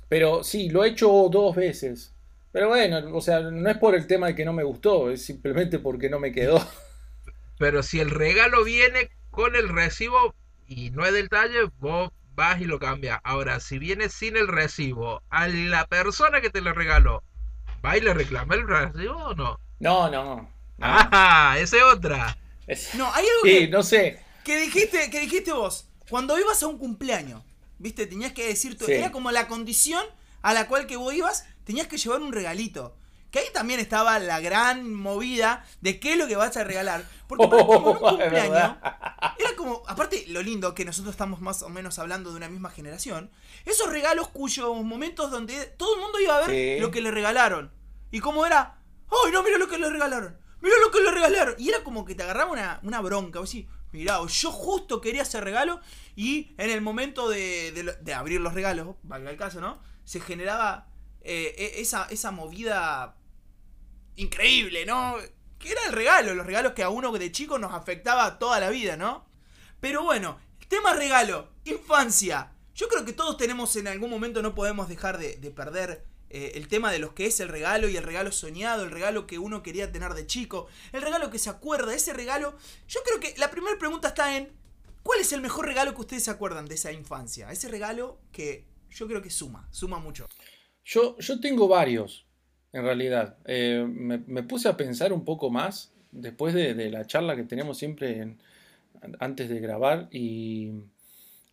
Pero 0.09 0.45
sí, 0.45 0.69
lo 0.71 0.85
he 0.85 0.89
hecho 0.91 1.09
dos 1.31 1.57
veces. 1.57 2.15
Pero 2.53 2.69
bueno, 2.69 3.17
o 3.17 3.21
sea, 3.21 3.41
no 3.41 3.69
es 3.71 3.79
por 3.79 3.95
el 3.95 4.07
tema 4.07 4.29
de 4.29 4.35
que 4.35 4.45
no 4.45 4.53
me 4.53 4.65
gustó, 4.65 5.11
es 5.11 5.25
simplemente 5.25 5.79
porque 5.81 6.11
no 6.11 6.21
me 6.21 6.33
quedó. 6.33 6.61
Pero 7.59 7.83
si 7.83 7.99
el 8.01 8.11
regalo 8.11 8.63
viene 8.65 9.11
con 9.31 9.57
el 9.57 9.69
recibo 9.69 10.35
y 10.67 10.91
no 10.91 11.05
es 11.05 11.13
del 11.13 11.29
talle, 11.29 11.65
vos 11.79 12.11
vas 12.35 12.61
y 12.61 12.65
lo 12.65 12.79
cambias. 12.79 13.19
Ahora, 13.25 13.59
si 13.61 13.79
viene 13.79 14.09
sin 14.09 14.37
el 14.37 14.47
recibo, 14.49 15.23
a 15.31 15.49
la 15.49 15.87
persona 15.87 16.41
que 16.41 16.51
te 16.51 16.61
lo 16.61 16.73
regaló, 16.73 17.25
¿va 17.85 17.97
y 17.99 18.03
le 18.03 18.15
reclama 18.15 18.55
el 18.57 18.69
recibo 18.69 19.17
o 19.17 19.35
no? 19.35 19.61
No, 19.81 20.09
no. 20.11 20.54
¡Ah! 20.81 21.57
Esa 21.59 21.77
es 21.77 21.83
otra. 21.83 22.37
No, 22.95 23.13
hay 23.13 23.25
algo 23.27 23.41
Sí, 23.45 23.51
que, 23.51 23.69
no 23.69 23.83
sé. 23.83 24.21
que 24.43 24.59
dijiste, 24.59 25.11
que 25.11 25.21
dijiste 25.21 25.53
vos. 25.53 25.89
Cuando 26.09 26.39
ibas 26.39 26.63
a 26.63 26.67
un 26.67 26.79
cumpleaños, 26.79 27.43
¿viste? 27.79 28.07
Tenías 28.07 28.33
que 28.33 28.47
decir 28.47 28.77
tu- 28.79 28.87
Sí. 28.87 28.93
Era 28.93 29.13
como 29.13 29.31
la 29.31 29.49
condición 29.49 30.05
a 30.43 30.53
la 30.55 30.67
cual 30.69 30.87
que 30.87 30.97
vos 30.97 31.13
ibas, 31.15 31.47
tenías 31.65 31.87
que 31.87 31.97
llevar 31.99 32.21
un 32.21 32.33
regalito. 32.33 32.97
Que 33.31 33.41
ahí 33.41 33.47
también 33.53 33.81
estaba 33.81 34.19
la 34.21 34.39
gran 34.41 34.95
movida 34.95 35.65
de 35.81 35.99
qué 35.99 36.13
es 36.13 36.19
lo 36.19 36.29
que 36.29 36.37
vas 36.37 36.57
a 36.57 36.63
regalar. 36.65 37.05
Porque 37.27 37.45
en 37.45 37.53
un 37.53 37.57
cumpleaños, 37.99 38.31
verdad. 38.51 38.79
era 39.39 39.57
como, 39.57 39.83
aparte 39.89 40.25
lo 40.29 40.41
lindo 40.43 40.75
que 40.75 40.85
nosotros 40.85 41.13
estamos 41.15 41.41
más 41.41 41.63
o 41.63 41.69
menos 41.69 41.99
hablando 41.99 42.31
de 42.31 42.37
una 42.37 42.49
misma 42.49 42.71
generación, 42.71 43.31
esos 43.65 43.91
regalos 43.91 44.29
cuyos 44.29 44.77
momentos 44.85 45.31
donde 45.33 45.65
todo 45.67 45.97
el 45.97 46.01
mundo 46.03 46.21
iba 46.21 46.37
a 46.37 46.47
ver 46.47 46.51
Sí. 46.77 46.81
lo 46.81 46.91
que 46.93 47.01
le 47.01 47.11
regalaron. 47.11 47.73
Y 48.13 48.21
como 48.21 48.47
era, 48.47 48.79
¡ay 49.11 49.33
no, 49.33 49.43
mira 49.43 49.59
lo 49.59 49.69
que 49.69 49.79
le 49.79 49.91
regalaron! 49.91 50.39
¡Mira 50.65 50.77
lo 50.85 50.91
que 50.91 51.01
le 51.01 51.11
regalaron! 51.13 51.55
Y 51.59 51.69
era 51.69 51.85
como 51.85 52.05
que 52.05 52.15
te 52.17 52.25
agarraba 52.25 52.51
una, 52.53 52.81
una 52.83 53.01
bronca, 53.01 53.39
vos 53.41 53.53
decís, 53.53 53.69
mirá, 53.93 54.19
yo 54.27 54.51
justo 54.51 55.01
quería 55.01 55.23
ese 55.23 55.41
regalo 55.41 55.81
y 56.17 56.55
en 56.59 56.71
el 56.71 56.81
momento 56.81 57.29
de, 57.29 57.97
de 58.01 58.15
abrir 58.15 58.41
los 58.41 58.55
regalos, 58.55 58.97
valga 59.03 59.31
el 59.31 59.37
caso, 59.37 59.61
¿no? 59.61 59.79
Se 60.05 60.21
generaba 60.21 60.89
eh, 61.21 61.55
e- 61.59 61.81
esa, 61.83 62.07
esa 62.11 62.31
movida 62.31 63.17
increíble, 64.17 64.87
¿no? 64.87 65.17
Que 65.59 65.73
era 65.73 65.81
el 65.87 65.93
regalo, 65.93 66.35
los 66.35 66.47
regalos 66.47 66.73
que 66.73 66.83
a 66.83 66.89
uno 66.89 67.13
de 67.13 67.33
chico 67.33 67.59
nos 67.59 67.73
afectaba 67.75 68.39
toda 68.39 68.61
la 68.61 68.71
vida, 68.71 68.97
¿no? 68.97 69.27
Pero 69.81 70.03
bueno, 70.03 70.39
tema 70.69 70.95
regalo, 70.95 71.49
infancia. 71.65 72.53
Yo 72.75 72.89
creo 72.89 73.05
que 73.05 73.13
todos 73.13 73.37
tenemos 73.37 73.77
en 73.77 73.87
algún 73.89 74.11
momento, 74.11 74.43
no 74.43 74.55
podemos 74.55 74.89
dejar 74.89 75.19
de, 75.19 75.37
de 75.37 75.51
perder 75.51 76.05
eh, 76.35 76.59
el 76.59 76.67
tema 76.67 76.91
de 76.91 76.99
lo 76.99 77.15
que 77.15 77.27
es 77.27 77.39
el 77.39 77.47
regalo 77.47 77.89
y 77.89 77.97
el 77.97 78.03
regalo 78.03 78.33
soñado, 78.33 78.83
el 78.83 78.91
regalo 78.91 79.25
que 79.25 79.39
uno 79.39 79.63
quería 79.63 79.93
tener 79.93 80.15
de 80.15 80.27
chico, 80.27 80.67
el 80.93 81.01
regalo 81.01 81.31
que 81.31 81.39
se 81.39 81.49
acuerda, 81.49 81.95
ese 81.95 82.13
regalo. 82.13 82.57
Yo 82.89 82.99
creo 83.05 83.21
que 83.21 83.39
la 83.39 83.53
primera 83.53 83.79
pregunta 83.79 84.09
está 84.09 84.37
en, 84.37 84.49
¿cuál 85.05 85.21
es 85.21 85.33
el 85.33 85.41
mejor 85.41 85.65
regalo 85.65 85.95
que 85.95 86.01
ustedes 86.01 86.25
se 86.25 86.33
acuerdan 86.33 86.67
de 86.67 86.75
esa 86.75 86.91
infancia? 86.91 87.53
Ese 87.53 87.69
regalo 87.69 88.19
que 88.33 88.65
yo 88.91 89.07
creo 89.07 89.23
que 89.23 89.31
suma, 89.31 89.69
suma 89.71 90.01
mucho. 90.01 90.27
Yo, 90.85 91.17
yo 91.19 91.39
tengo 91.39 91.69
varios, 91.69 92.27
en 92.73 92.83
realidad. 92.83 93.39
Eh, 93.45 93.87
me, 93.89 94.43
puse 94.43 94.69
a 94.69 94.77
pensar 94.77 95.13
un 95.13 95.25
poco 95.25 95.51
más 95.51 95.93
después 96.11 96.53
de, 96.53 96.75
la 96.91 97.07
charla 97.07 97.37
que 97.37 97.45
tenemos 97.45 97.79
siempre 97.79 98.37
antes 99.21 99.49
de 99.49 99.61
grabar 99.61 100.09
y, 100.11 100.73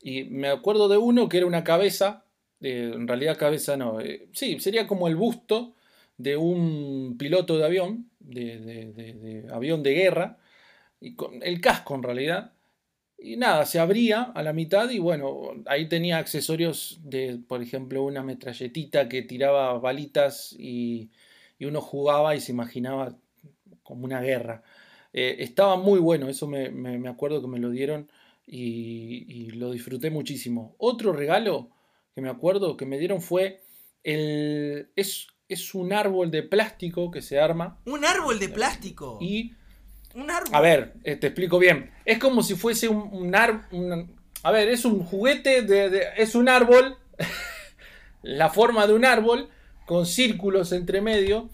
y 0.01 0.23
me 0.23 0.47
acuerdo 0.47 0.87
de 0.87 0.97
uno 0.97 1.29
que 1.29 1.37
era 1.37 1.45
una 1.45 1.63
cabeza 1.63 2.25
Eh, 2.61 2.91
en 2.93 3.07
realidad 3.07 3.37
cabeza 3.37 3.75
no. 3.77 3.99
Eh, 3.99 4.29
sí, 4.33 4.59
sería 4.59 4.87
como 4.87 5.07
el 5.07 5.15
busto 5.15 5.75
de 6.17 6.37
un 6.37 7.17
piloto 7.17 7.57
de 7.57 7.65
avión, 7.65 8.09
de, 8.19 9.47
avión 9.51 9.83
de 9.83 9.93
guerra, 9.93 10.37
y 10.99 11.15
con 11.15 11.41
el 11.43 11.59
casco 11.61 11.95
en 11.95 12.03
realidad. 12.03 12.53
Y 13.17 13.37
nada, 13.37 13.65
se 13.65 13.79
abría 13.79 14.23
a 14.23 14.43
la 14.43 14.53
mitad 14.53 14.89
y 14.89 14.99
bueno, 14.99 15.51
ahí 15.67 15.87
tenía 15.87 16.17
accesorios 16.17 16.99
de, 17.03 17.39
por 17.47 17.61
ejemplo, 17.61 18.03
una 18.03 18.23
metralletita 18.23 19.09
que 19.09 19.21
tiraba 19.23 19.77
balitas 19.79 20.55
y, 20.57 21.11
uno 21.61 21.79
jugaba 21.81 22.35
y 22.35 22.41
se 22.41 22.51
imaginaba 22.51 23.15
como 23.83 24.05
una 24.05 24.21
guerra. 24.21 24.63
Eh, 25.13 25.37
estaba 25.39 25.75
muy 25.77 25.99
bueno, 25.99 26.29
eso 26.29 26.47
me, 26.47 27.07
acuerdo 27.07 27.41
que 27.41 27.47
me 27.47 27.59
lo 27.59 27.69
dieron 27.69 28.09
y, 28.47 29.51
lo 29.51 29.71
disfruté 29.71 30.09
muchísimo. 30.09 30.75
Otro 30.79 31.13
regalo 31.13 31.69
que 32.15 32.21
me 32.21 32.29
acuerdo 32.29 32.77
que 32.77 32.85
me 32.85 32.97
dieron 32.97 33.21
fue 33.21 33.61
el... 34.03 34.91
Es, 34.95 35.27
es 35.47 35.73
un 35.75 35.93
árbol 35.93 36.31
de 36.31 36.43
plástico 36.43 37.11
que 37.11 37.21
se 37.21 37.39
arma. 37.39 37.79
Un 37.85 38.05
árbol 38.05 38.39
de 38.39 38.49
plástico. 38.49 39.17
Y 39.21 39.53
un 40.15 40.29
árbol. 40.29 40.53
A 40.53 40.61
ver, 40.61 40.93
eh, 41.03 41.15
te 41.15 41.27
explico 41.27 41.59
bien. 41.59 41.91
Es 42.05 42.19
como 42.19 42.43
si 42.43 42.55
fuese 42.55 42.89
un, 42.89 43.35
árbol. 43.35 44.07
A 44.43 44.51
ver, 44.51 44.69
es 44.69 44.85
un 44.85 45.03
juguete, 45.03 45.61
de, 45.61 46.03
es 46.17 46.35
un 46.35 46.49
árbol. 46.49 46.97
la 48.21 48.49
forma 48.49 48.87
de 48.87 48.93
un 48.93 49.05
árbol, 49.05 49.49
con 49.85 50.05
círculos 50.05 50.71
entre 50.71 51.01
medio. 51.01 51.49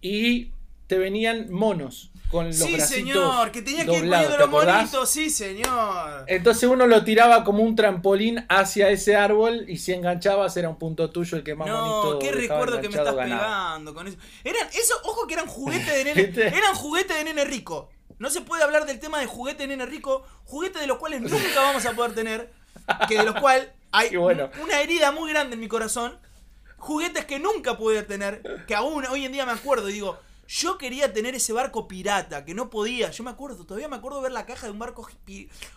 Y 0.00 0.52
te 0.86 0.98
venían 0.98 1.50
monos. 1.50 2.10
Con 2.30 2.46
los 2.46 2.56
sí, 2.56 2.78
señor, 2.78 3.50
que 3.50 3.62
tenía 3.62 3.86
que 3.86 3.92
ir 3.92 4.08
poniendo 4.10 4.36
los 4.36 4.50
monitos, 4.50 5.08
sí, 5.08 5.30
señor. 5.30 6.24
Entonces 6.26 6.68
uno 6.68 6.86
lo 6.86 7.02
tiraba 7.02 7.42
como 7.42 7.62
un 7.62 7.74
trampolín 7.74 8.44
hacia 8.50 8.90
ese 8.90 9.16
árbol 9.16 9.64
y 9.66 9.78
si 9.78 9.94
enganchabas 9.94 10.54
era 10.58 10.68
un 10.68 10.78
punto 10.78 11.08
tuyo 11.10 11.38
el 11.38 11.44
que 11.44 11.54
más 11.54 11.68
no, 11.68 12.18
qué 12.18 12.30
recuerdo 12.32 12.80
que 12.82 12.88
me 12.90 12.96
estás 12.96 13.14
pegando 13.14 13.94
con 13.94 14.06
eso. 14.06 14.18
Eran, 14.44 14.68
eso, 14.74 14.94
ojo 15.04 15.26
que 15.26 15.34
eran 15.34 15.46
juguetes 15.46 15.86
de 15.86 16.04
nene, 16.04 16.32
eran 16.48 16.74
juguetes 16.74 17.16
de 17.16 17.24
nene 17.24 17.44
rico. 17.44 17.88
No 18.18 18.28
se 18.30 18.42
puede 18.42 18.62
hablar 18.62 18.84
del 18.84 18.98
tema 18.98 19.20
de 19.20 19.26
juguete 19.26 19.66
nene 19.66 19.86
rico, 19.86 20.24
juguete 20.44 20.80
de 20.80 20.86
los 20.86 20.98
cuales 20.98 21.22
nunca 21.22 21.60
vamos 21.62 21.86
a 21.86 21.92
poder 21.92 22.14
tener, 22.14 22.52
que 23.08 23.16
de 23.16 23.24
los 23.24 23.40
cuales 23.40 23.68
hay 23.90 24.14
una 24.16 24.80
herida 24.82 25.12
muy 25.12 25.30
grande 25.30 25.54
en 25.54 25.60
mi 25.60 25.68
corazón. 25.68 26.18
Juguetes 26.76 27.24
que 27.24 27.38
nunca 27.38 27.76
pude 27.76 28.02
tener, 28.02 28.64
que 28.66 28.74
aún 28.74 29.04
hoy 29.06 29.24
en 29.24 29.32
día 29.32 29.46
me 29.46 29.52
acuerdo 29.52 29.88
y 29.88 29.94
digo, 29.94 30.18
yo 30.48 30.78
quería 30.78 31.12
tener 31.12 31.34
ese 31.34 31.52
barco 31.52 31.86
pirata, 31.86 32.46
que 32.46 32.54
no 32.54 32.70
podía. 32.70 33.10
Yo 33.10 33.22
me 33.22 33.30
acuerdo, 33.30 33.66
todavía 33.66 33.88
me 33.88 33.96
acuerdo 33.96 34.22
ver 34.22 34.32
la 34.32 34.46
caja 34.46 34.66
de 34.66 34.72
un 34.72 34.78
barco. 34.78 35.06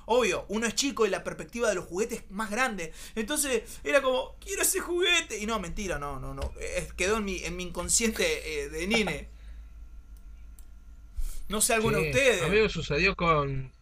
Obvio, 0.06 0.46
uno 0.48 0.66
es 0.66 0.76
chico 0.76 1.06
y 1.06 1.10
la 1.10 1.26
perspectiva 1.26 1.68
de 1.68 1.76
los 1.76 1.86
juguetes 1.86 2.20
es 2.20 2.32
más 2.32 2.50
grande. 2.50 2.94
Entonces 3.16 3.64
era 3.84 4.02
como, 4.02 4.36
quiero 4.40 4.62
ese 4.62 4.80
juguete. 4.80 5.38
Y 5.38 5.46
no, 5.46 5.60
mentira, 5.60 6.00
no, 6.00 6.20
no, 6.20 6.34
no. 6.34 6.54
quedó 6.96 7.18
en 7.18 7.26
mi, 7.26 7.44
en 7.44 7.58
mi 7.58 7.64
inconsciente 7.64 8.64
eh, 8.64 8.70
de 8.70 8.88
nene. 8.88 9.28
No 11.50 11.60
sé 11.60 11.74
alguno 11.74 11.98
de 11.98 12.12
ustedes. 12.12 12.44
A 12.44 12.48
mí 12.48 12.62
me 12.62 12.70
sucedió 12.70 13.16
con. 13.18 13.74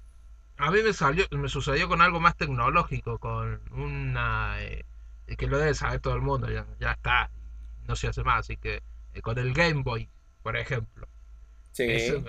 A 0.57 0.71
mí 0.71 0.81
me 0.81 0.91
salió, 0.91 1.25
me 1.31 1.49
sucedió 1.49 1.87
con 1.87 2.01
algo 2.01 2.19
más 2.19 2.35
tecnológico, 2.35 3.19
con 3.19 3.61
una 3.71 4.57
eh, 4.59 4.83
que 5.37 5.47
lo 5.47 5.59
debe 5.59 5.73
saber 5.73 5.99
todo 5.99 6.15
el 6.15 6.21
mundo, 6.21 6.49
ya, 6.51 6.65
ya 6.79 6.91
está, 6.91 7.29
no 7.87 7.95
se 7.95 8.07
hace 8.07 8.23
más, 8.23 8.39
así 8.39 8.57
que 8.57 8.81
eh, 9.13 9.21
con 9.21 9.37
el 9.37 9.53
Game 9.53 9.83
Boy, 9.83 10.09
por 10.41 10.57
ejemplo. 10.57 11.07
Sí. 11.71 11.83
Es, 11.83 12.11
uh, 12.11 12.23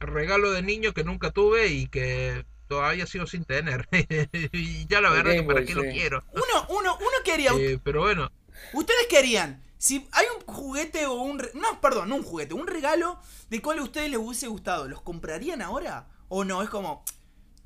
regalo 0.00 0.52
de 0.52 0.62
niño 0.62 0.92
que 0.92 1.04
nunca 1.04 1.30
tuve 1.30 1.68
y 1.68 1.88
que 1.88 2.44
todavía 2.68 3.06
sigo 3.06 3.26
sin 3.26 3.44
tener. 3.44 3.88
y 4.52 4.86
ya 4.86 5.00
la 5.00 5.10
verdad 5.10 5.32
que 5.32 5.42
para 5.42 5.64
qué 5.64 5.74
lo 5.74 5.82
quiero. 5.82 6.22
Uno, 6.32 6.66
uno, 6.68 6.96
uno 6.98 7.16
quería. 7.24 7.52
Eh, 7.56 7.78
pero 7.82 8.02
bueno. 8.02 8.30
¿Ustedes 8.74 9.06
querían 9.08 9.62
si 9.80 10.06
hay 10.12 10.26
un 10.36 10.44
juguete 10.54 11.06
o 11.06 11.14
un... 11.14 11.38
No, 11.54 11.80
perdón, 11.80 12.10
no 12.10 12.16
un 12.16 12.22
juguete, 12.22 12.52
un 12.52 12.66
regalo 12.66 13.18
de 13.48 13.62
cuál 13.62 13.78
a 13.78 13.82
ustedes 13.82 14.10
les 14.10 14.18
hubiese 14.18 14.46
gustado, 14.46 14.86
¿los 14.86 15.00
comprarían 15.00 15.62
ahora? 15.62 16.06
¿O 16.28 16.44
no? 16.44 16.62
Es 16.62 16.68
como... 16.68 17.02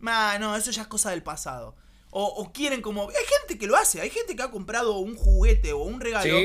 Ah, 0.06 0.36
no, 0.38 0.54
eso 0.54 0.70
ya 0.70 0.82
es 0.82 0.88
cosa 0.88 1.10
del 1.10 1.24
pasado. 1.24 1.74
O, 2.10 2.52
quieren 2.54 2.82
como... 2.82 3.08
Hay 3.08 3.24
gente 3.40 3.58
que 3.58 3.66
lo 3.66 3.74
hace, 3.74 4.00
hay 4.00 4.10
gente 4.10 4.36
que 4.36 4.42
ha 4.44 4.50
comprado 4.52 4.98
un 4.98 5.16
juguete 5.16 5.72
o 5.72 5.78
un 5.78 6.00
regalo 6.00 6.36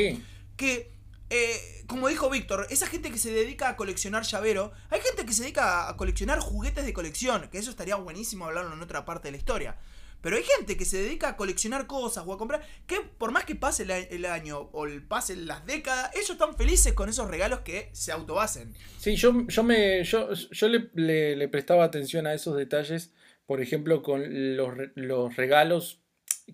que... 0.57 0.91
Eh, 1.29 1.83
como 1.87 2.07
dijo 2.07 2.29
Víctor, 2.29 2.67
esa 2.69 2.87
gente 2.87 3.11
que 3.11 3.17
se 3.17 3.31
dedica 3.31 3.69
a 3.69 3.75
coleccionar 3.75 4.23
llavero, 4.23 4.71
hay 4.89 5.01
gente 5.01 5.25
que 5.25 5.33
se 5.33 5.43
dedica 5.43 5.89
a 5.89 5.97
coleccionar 5.97 6.39
juguetes 6.39 6.85
de 6.85 6.93
colección, 6.93 7.49
que 7.49 7.57
eso 7.57 7.69
estaría 7.69 7.95
buenísimo 7.95 8.45
hablarlo 8.45 8.73
en 8.73 8.81
otra 8.81 9.05
parte 9.05 9.27
de 9.27 9.31
la 9.33 9.37
historia. 9.37 9.77
Pero 10.21 10.35
hay 10.35 10.43
gente 10.43 10.75
que 10.75 10.85
se 10.85 11.01
dedica 11.01 11.29
a 11.29 11.37
coleccionar 11.37 11.87
cosas 11.87 12.25
o 12.27 12.33
a 12.33 12.37
comprar, 12.37 12.61
que 12.85 12.99
por 13.17 13.31
más 13.31 13.45
que 13.45 13.55
pase 13.55 13.83
el, 13.83 14.25
año 14.25 14.69
o 14.73 14.85
pasen 15.07 15.47
las 15.47 15.65
décadas, 15.65 16.11
ellos 16.13 16.31
están 16.31 16.57
felices 16.57 16.93
con 16.93 17.07
esos 17.07 17.29
regalos 17.29 17.61
que 17.61 17.89
se 17.93 18.11
autobasen. 18.11 18.73
Sí, 18.97 19.15
yo, 19.15 19.47
yo, 19.47 19.63
me, 19.63 20.03
yo, 20.03 20.33
yo 20.33 20.67
le, 20.67 21.47
prestaba 21.47 21.85
atención 21.85 22.27
a 22.27 22.33
esos 22.33 22.57
detalles, 22.57 23.13
por 23.45 23.61
ejemplo, 23.61 24.03
con 24.03 24.57
los, 24.57 24.73
los 24.95 25.35
regalos 25.37 26.01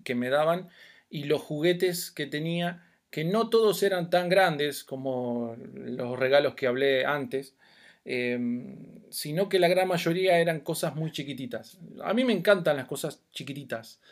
que 0.04 0.14
me 0.14 0.28
daban 0.28 0.68
y 1.10 1.24
los 1.24 1.40
juguetes 1.40 2.12
que 2.12 2.26
tenía, 2.26 2.86
que 3.16 3.24
no 3.24 3.48
todos 3.48 3.82
eran 3.82 4.10
tan 4.10 4.28
grandes 4.28 4.84
como 4.84 5.56
los 5.72 6.18
regalos 6.18 6.54
que 6.54 6.66
hablé 6.66 7.06
antes. 7.06 7.54
Em, 8.04 8.76
sino 9.08 9.48
que 9.48 9.58
la 9.58 9.68
gran 9.68 9.88
mayoría 9.88 10.38
eran 10.38 10.60
cosas 10.60 10.94
muy 10.96 11.10
chiquititas. 11.12 11.78
A 12.04 12.12
mí 12.12 12.24
me 12.24 12.34
encantan 12.34 12.76
las 12.76 12.86
cosas 12.86 13.22
chiquititas, 13.32 14.02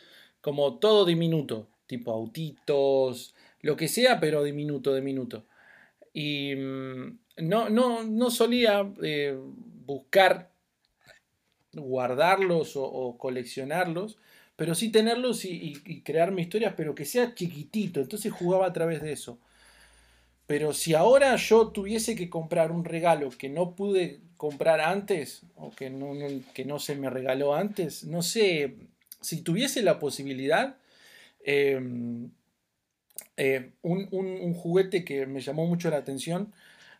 como 0.41 0.79
todo 0.79 1.05
diminuto, 1.05 1.67
tipo 1.85 2.11
autitos, 2.13 3.35
lo 3.61 3.75
que 3.75 3.87
sea, 3.87 4.19
pero 4.19 4.43
diminuto, 4.43 4.95
diminuto. 4.95 5.45
Y 6.11 6.55
mm, 6.55 7.19
no, 7.43 7.69
no, 7.69 8.01
no 8.01 8.31
solía 8.31 8.91
eh, 9.03 9.37
buscar 9.85 10.49
guardarlos 11.73 12.71
o, 12.75 13.17
coleccionarlos, 13.19 14.17
pero 14.55 14.75
sí 14.75 14.89
tenerlos 14.89 15.45
y, 15.45 15.81
y, 15.85 16.01
crear 16.01 16.31
mis 16.31 16.45
historias, 16.45 16.73
pero 16.77 16.95
que 16.95 17.05
sea 17.05 17.35
chiquitito. 17.35 17.99
Entonces 17.99 18.31
jugaba 18.31 18.67
a 18.67 18.73
través 18.73 19.01
de 19.01 19.11
eso. 19.11 19.37
Pero 20.47 20.73
si 20.73 20.93
ahora 20.93 21.35
yo 21.35 21.69
tuviese 21.69 22.15
que 22.15 22.29
comprar 22.29 22.71
un 22.71 22.85
regalo 22.85 23.29
que 23.31 23.49
no 23.49 23.75
pude 23.75 24.21
comprar 24.37 24.79
antes 24.79 25.41
o 25.55 25.71
que 25.71 25.89
no, 25.89 26.13
que 26.53 26.65
no 26.65 26.79
se 26.79 26.95
me 26.95 27.09
regaló 27.09 27.55
antes, 27.55 28.03
no 28.03 28.21
sé, 28.21 28.75
si 29.21 29.41
tuviese 29.41 29.81
la 29.81 29.99
posibilidad, 29.99 30.77
em, 31.43 32.29
eh, 33.37 33.71
un, 33.81 34.53
juguete 34.53 35.03
que 35.03 35.25
me 35.25 35.41
llamó 35.41 35.65
mucho 35.67 35.89
la 35.89 35.97
atención, 35.97 36.53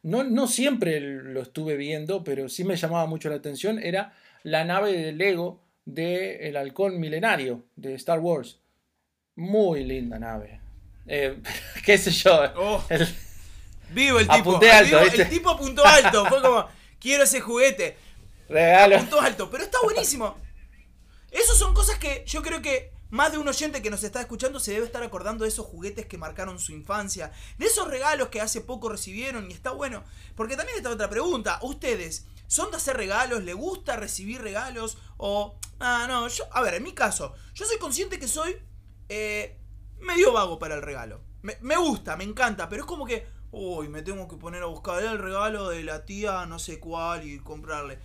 no, 0.03 0.24
no 0.24 0.47
siempre 0.47 1.00
lo 1.00 1.41
estuve 1.41 1.77
viendo, 1.77 2.24
pero 2.24 2.50
sí 2.50 2.63
me 2.63 2.75
llamaba 2.75 3.05
mucho 3.05 3.29
la 3.29 3.35
atención, 3.35 3.79
era 3.79 4.13
la 4.43 4.65
nave 4.65 4.93
de 4.93 5.12
Lego 5.13 5.64
del 5.85 6.41
el 6.41 6.57
halcón 6.57 6.99
milenario 6.99 7.65
de 7.75 7.93
Star 7.95 8.19
Wars. 8.19 8.59
Muy 9.35 9.83
linda 9.83 10.19
nave. 10.19 10.59
Eh, 11.07 11.37
qué 11.85 11.97
sé 11.97 12.11
yo. 12.11 12.41
Oh. 12.57 12.83
Vivo 13.89 14.19
el 14.19 14.27
tipo. 14.27 14.59
alto, 14.61 14.99
el 14.99 15.29
tipo 15.29 15.49
apuntó 15.49 15.85
alto. 15.85 16.25
Fue 16.25 16.41
como, 16.41 16.67
quiero 16.99 17.23
ese 17.23 17.39
juguete. 17.39 17.97
Regalo. 18.49 18.95
Apuntó 18.95 19.21
alto. 19.21 19.49
Pero 19.49 19.63
está 19.63 19.77
buenísimo. 19.83 20.37
Esas 21.31 21.57
son 21.57 21.73
cosas 21.73 21.99
que 21.99 22.23
yo 22.25 22.41
creo 22.41 22.61
que 22.61 22.91
más 23.15 23.31
de 23.31 23.38
un 23.38 23.48
oyente 23.48 23.81
que 23.81 23.89
nos 23.89 24.03
está 24.03 24.19
escuchando 24.19 24.60
se 24.60 24.74
debe 24.74 24.86
estar 24.86 25.01
acordando 25.01 25.43
de 25.43 25.50
esos 25.50 25.65
juguetes 25.65 26.05
que 26.05 26.17
marcaron 26.17 26.60
su 26.60 26.74
infancia. 26.74 27.31
De 27.57 27.65
esos 27.65 27.88
regalos 27.88 28.27
que 28.27 28.41
hace 28.41 28.60
poco 28.60 28.89
recibieron 28.89 29.50
y 29.50 29.53
está 29.53 29.72
bueno. 29.72 30.03
Porque 30.36 30.57
también 30.57 30.77
está 30.77 30.89
otra 30.89 31.10
pregunta. 31.10 31.60
¿Ustedes 31.62 32.25
son 32.48 32.72
de 32.72 32.77
hacer 32.77 32.98
regalos? 32.98 33.43
¿Le 33.43 33.53
gusta 33.53 33.95
recibir 33.95 34.41
regalos? 34.41 34.98
O... 35.15 35.57
Ah, 35.79 36.05
no, 36.10 36.27
yo... 36.27 36.43
A 36.51 36.62
ver, 36.62 36.74
en 36.74 36.84
mi 36.84 36.93
caso, 36.93 37.34
yo 37.53 37.65
soy 37.65 37.77
consciente 37.77 38.19
que 38.19 38.27
soy 38.27 38.57
eh, 39.07 39.57
medio 40.00 40.34
vago 40.34 40.60
para 40.60 40.75
el 40.75 40.81
regalo. 40.81 41.22
Me, 41.41 41.57
me 41.62 41.77
gusta, 41.77 42.17
me 42.17 42.25
encanta, 42.25 42.67
pero 42.67 42.81
es 42.81 42.88
como 42.88 43.05
que 43.05 43.27
uy, 43.57 43.88
me 43.88 44.01
tengo 44.01 44.27
que 44.27 44.36
poner 44.36 44.62
a 44.63 44.65
buscar 44.65 45.01
el 45.01 45.17
regalo 45.17 45.69
de 45.69 45.81
la 45.84 46.05
tía 46.05 46.45
no 46.45 46.60
sé 46.60 46.79
cuál 46.79 47.25
y 47.25 47.39
comprarle. 47.39 48.00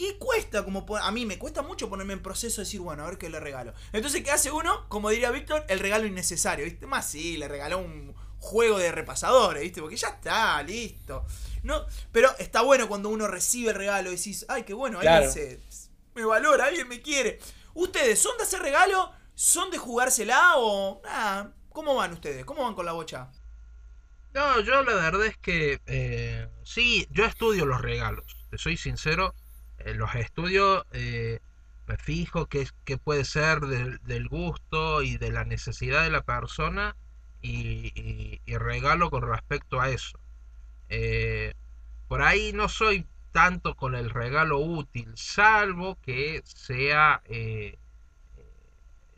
Y 0.00 0.14
cuesta, 0.14 0.64
como 0.64 0.86
a 0.96 1.10
mí 1.10 1.26
me 1.26 1.38
cuesta 1.38 1.60
mucho 1.60 1.90
ponerme 1.90 2.14
en 2.14 2.22
proceso 2.22 2.62
de 2.62 2.64
decir, 2.64 2.80
bueno, 2.80 3.02
a 3.04 3.06
ver 3.10 3.18
qué 3.18 3.28
le 3.28 3.38
regalo. 3.38 3.74
Entonces, 3.92 4.24
¿qué 4.24 4.30
hace 4.30 4.50
uno? 4.50 4.88
Como 4.88 5.10
diría 5.10 5.30
Víctor, 5.30 5.66
el 5.68 5.78
regalo 5.78 6.06
innecesario, 6.06 6.64
¿viste? 6.64 6.86
Más 6.86 7.06
sí, 7.10 7.36
le 7.36 7.48
regaló 7.48 7.80
un 7.80 8.14
juego 8.38 8.78
de 8.78 8.92
repasadores, 8.92 9.62
¿viste? 9.62 9.82
Porque 9.82 9.96
ya 9.96 10.08
está, 10.08 10.62
listo. 10.62 11.26
No, 11.64 11.84
pero 12.12 12.30
está 12.38 12.62
bueno 12.62 12.88
cuando 12.88 13.10
uno 13.10 13.26
recibe 13.26 13.72
el 13.72 13.76
regalo 13.76 14.10
y 14.10 14.16
decís, 14.16 14.46
ay, 14.48 14.62
qué 14.62 14.72
bueno, 14.72 15.00
alguien 15.00 15.30
se, 15.30 15.60
me 16.14 16.24
valora, 16.24 16.64
alguien 16.64 16.88
me 16.88 17.02
quiere. 17.02 17.38
¿Ustedes 17.74 18.18
son 18.18 18.38
de 18.38 18.44
hacer 18.44 18.62
regalo? 18.62 19.12
¿Son 19.34 19.70
de 19.70 19.76
jugársela 19.76 20.54
o... 20.56 21.02
Ah, 21.04 21.48
¿Cómo 21.68 21.94
van 21.94 22.14
ustedes? 22.14 22.46
¿Cómo 22.46 22.62
van 22.62 22.74
con 22.74 22.86
la 22.86 22.92
bocha? 22.92 23.30
No, 24.32 24.60
yo 24.60 24.82
la 24.82 24.94
verdad 24.94 25.26
es 25.26 25.36
que 25.36 25.78
eh, 25.84 26.48
sí, 26.64 27.06
yo 27.10 27.26
estudio 27.26 27.66
los 27.66 27.82
regalos, 27.82 28.24
te 28.48 28.56
soy 28.56 28.78
sincero, 28.78 29.34
eh, 29.84 29.94
los 29.94 30.14
estudio, 30.14 30.86
eh, 30.92 31.40
me 31.86 31.96
fijo 31.96 32.46
qué, 32.46 32.66
puede 33.02 33.24
ser 33.24 33.60
del, 33.60 34.28
gusto 34.28 35.02
y 35.02 35.16
de 35.16 35.32
la 35.32 35.44
necesidad 35.44 36.02
de 36.02 36.10
la 36.10 36.22
persona 36.22 36.96
y, 37.42 38.40
regalo 38.46 39.10
con 39.10 39.22
respecto 39.22 39.80
a 39.80 39.90
eso. 39.90 40.18
Eh, 40.88 41.54
por 42.08 42.22
ahí 42.22 42.52
no 42.52 42.68
soy 42.68 43.06
tanto 43.32 43.74
con 43.74 43.94
el 43.94 44.10
regalo 44.10 44.58
útil, 44.58 45.10
salvo 45.14 45.96
que 46.02 46.42
sea 46.44 47.22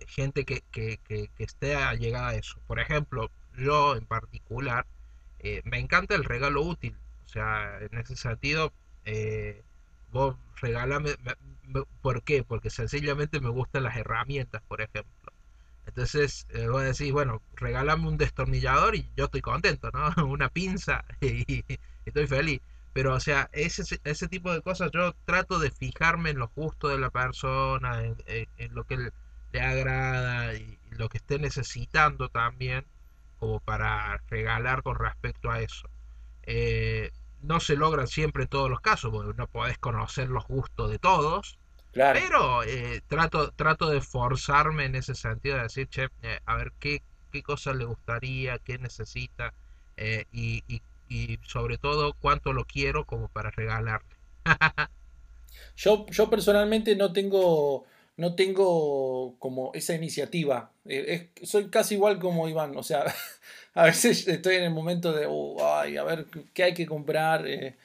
gente 0.06 0.44
que, 0.44 0.62
que, 0.70 0.98
que, 0.98 1.30
esté 1.38 1.74
allegada 1.74 2.28
a 2.28 2.34
eso. 2.34 2.60
Por 2.66 2.78
ejemplo, 2.78 3.30
yo 3.56 3.96
en 3.96 4.04
particular, 4.06 4.86
me 5.64 5.78
encanta 5.78 6.14
el 6.14 6.24
regalo 6.24 6.62
útil. 6.62 6.94
O 7.26 7.28
sea, 7.28 7.78
en 7.80 7.98
ese 7.98 8.16
sentido, 8.16 8.72
vos 10.12 10.36
regalame. 10.60 11.16
¿Por 12.02 12.22
qué? 12.22 12.44
Porque 12.44 12.70
sencillamente 12.70 13.40
me 13.40 13.48
gustan 13.48 13.84
las 13.84 13.96
herramientas, 13.96 14.62
por 14.68 14.80
ejemplo. 14.80 15.32
Entonces, 15.86 16.46
eh, 16.50 16.68
vos 16.68 16.82
decís, 16.82 17.12
bueno, 17.12 17.42
regálame 17.56 18.06
un 18.08 18.16
destornillador 18.16 18.94
y 18.94 19.10
yo 19.16 19.24
estoy 19.24 19.40
contento, 19.40 19.90
¿no? 19.92 20.10
Una 20.26 20.48
pinza 20.48 21.04
y, 21.20 21.64
estoy 22.04 22.26
feliz. 22.26 22.60
Pero, 22.92 23.14
o 23.14 23.20
sea, 23.20 23.48
ese, 23.52 24.00
ese 24.04 24.28
tipo 24.28 24.52
de 24.52 24.60
cosas 24.60 24.90
yo 24.92 25.14
trato 25.24 25.58
de 25.58 25.70
fijarme 25.70 26.30
en 26.30 26.38
los 26.38 26.54
gustos 26.54 26.92
de 26.92 26.98
la 26.98 27.10
persona, 27.10 28.02
en, 28.04 28.74
lo 28.74 28.84
que 28.84 29.10
le 29.52 29.60
agrada 29.60 30.54
y 30.54 30.78
lo 30.90 31.08
que 31.08 31.18
esté 31.18 31.38
necesitando 31.38 32.28
también 32.28 32.84
como 33.38 33.60
para 33.60 34.18
regalar 34.28 34.82
con 34.82 34.96
respecto 34.96 35.50
a 35.50 35.60
eso. 35.60 35.88
Eh, 36.44 37.10
no 37.42 37.60
se 37.60 37.76
logran 37.76 38.06
siempre 38.06 38.46
todos 38.46 38.70
los 38.70 38.80
casos, 38.80 39.10
porque 39.12 39.36
no 39.36 39.46
podés 39.46 39.78
conocer 39.78 40.28
los 40.28 40.46
gustos 40.46 40.90
de 40.90 40.98
todos. 40.98 41.58
Pero 41.92 42.62
eh, 42.64 43.02
trato, 43.06 43.52
trato 43.52 43.90
de 43.90 44.00
forzarme 44.00 44.86
en 44.86 44.94
ese 44.94 45.14
sentido, 45.14 45.56
de 45.56 45.64
decir, 45.64 45.88
che, 45.88 46.08
eh, 46.22 46.40
a 46.46 46.56
ver 46.56 46.72
qué, 46.78 47.02
qué 47.30 47.42
cosas 47.42 47.76
le 47.76 47.84
gustaría, 47.84 48.58
qué 48.58 48.78
necesita 48.78 49.52
y, 50.32 50.64
y, 50.68 51.38
sobre 51.46 51.76
todo 51.76 52.14
cuánto 52.14 52.54
lo 52.54 52.64
quiero 52.64 53.04
como 53.04 53.28
para 53.28 53.50
regalarle. 53.50 54.16
yo, 55.76 56.06
yo 56.06 56.30
personalmente 56.30 56.96
no 56.96 57.12
tengo 57.12 57.84
no 58.16 58.34
tengo 58.34 59.36
como 59.38 59.72
esa 59.74 59.94
iniciativa. 59.94 60.70
Eh, 60.84 61.30
soy 61.42 61.70
casi 61.70 61.94
igual 61.94 62.18
como 62.18 62.48
Iván, 62.48 62.76
o 62.76 62.82
sea, 62.82 63.04
a 63.74 63.84
veces 63.84 64.28
estoy 64.28 64.56
en 64.56 64.64
el 64.64 64.70
momento 64.70 65.12
de, 65.12 65.26
oh, 65.28 65.56
ay, 65.76 65.96
a 65.96 66.04
ver 66.04 66.26
qué 66.52 66.64
hay 66.64 66.74
que 66.74 66.86
comprar. 66.86 67.46
Eh, 67.46 67.76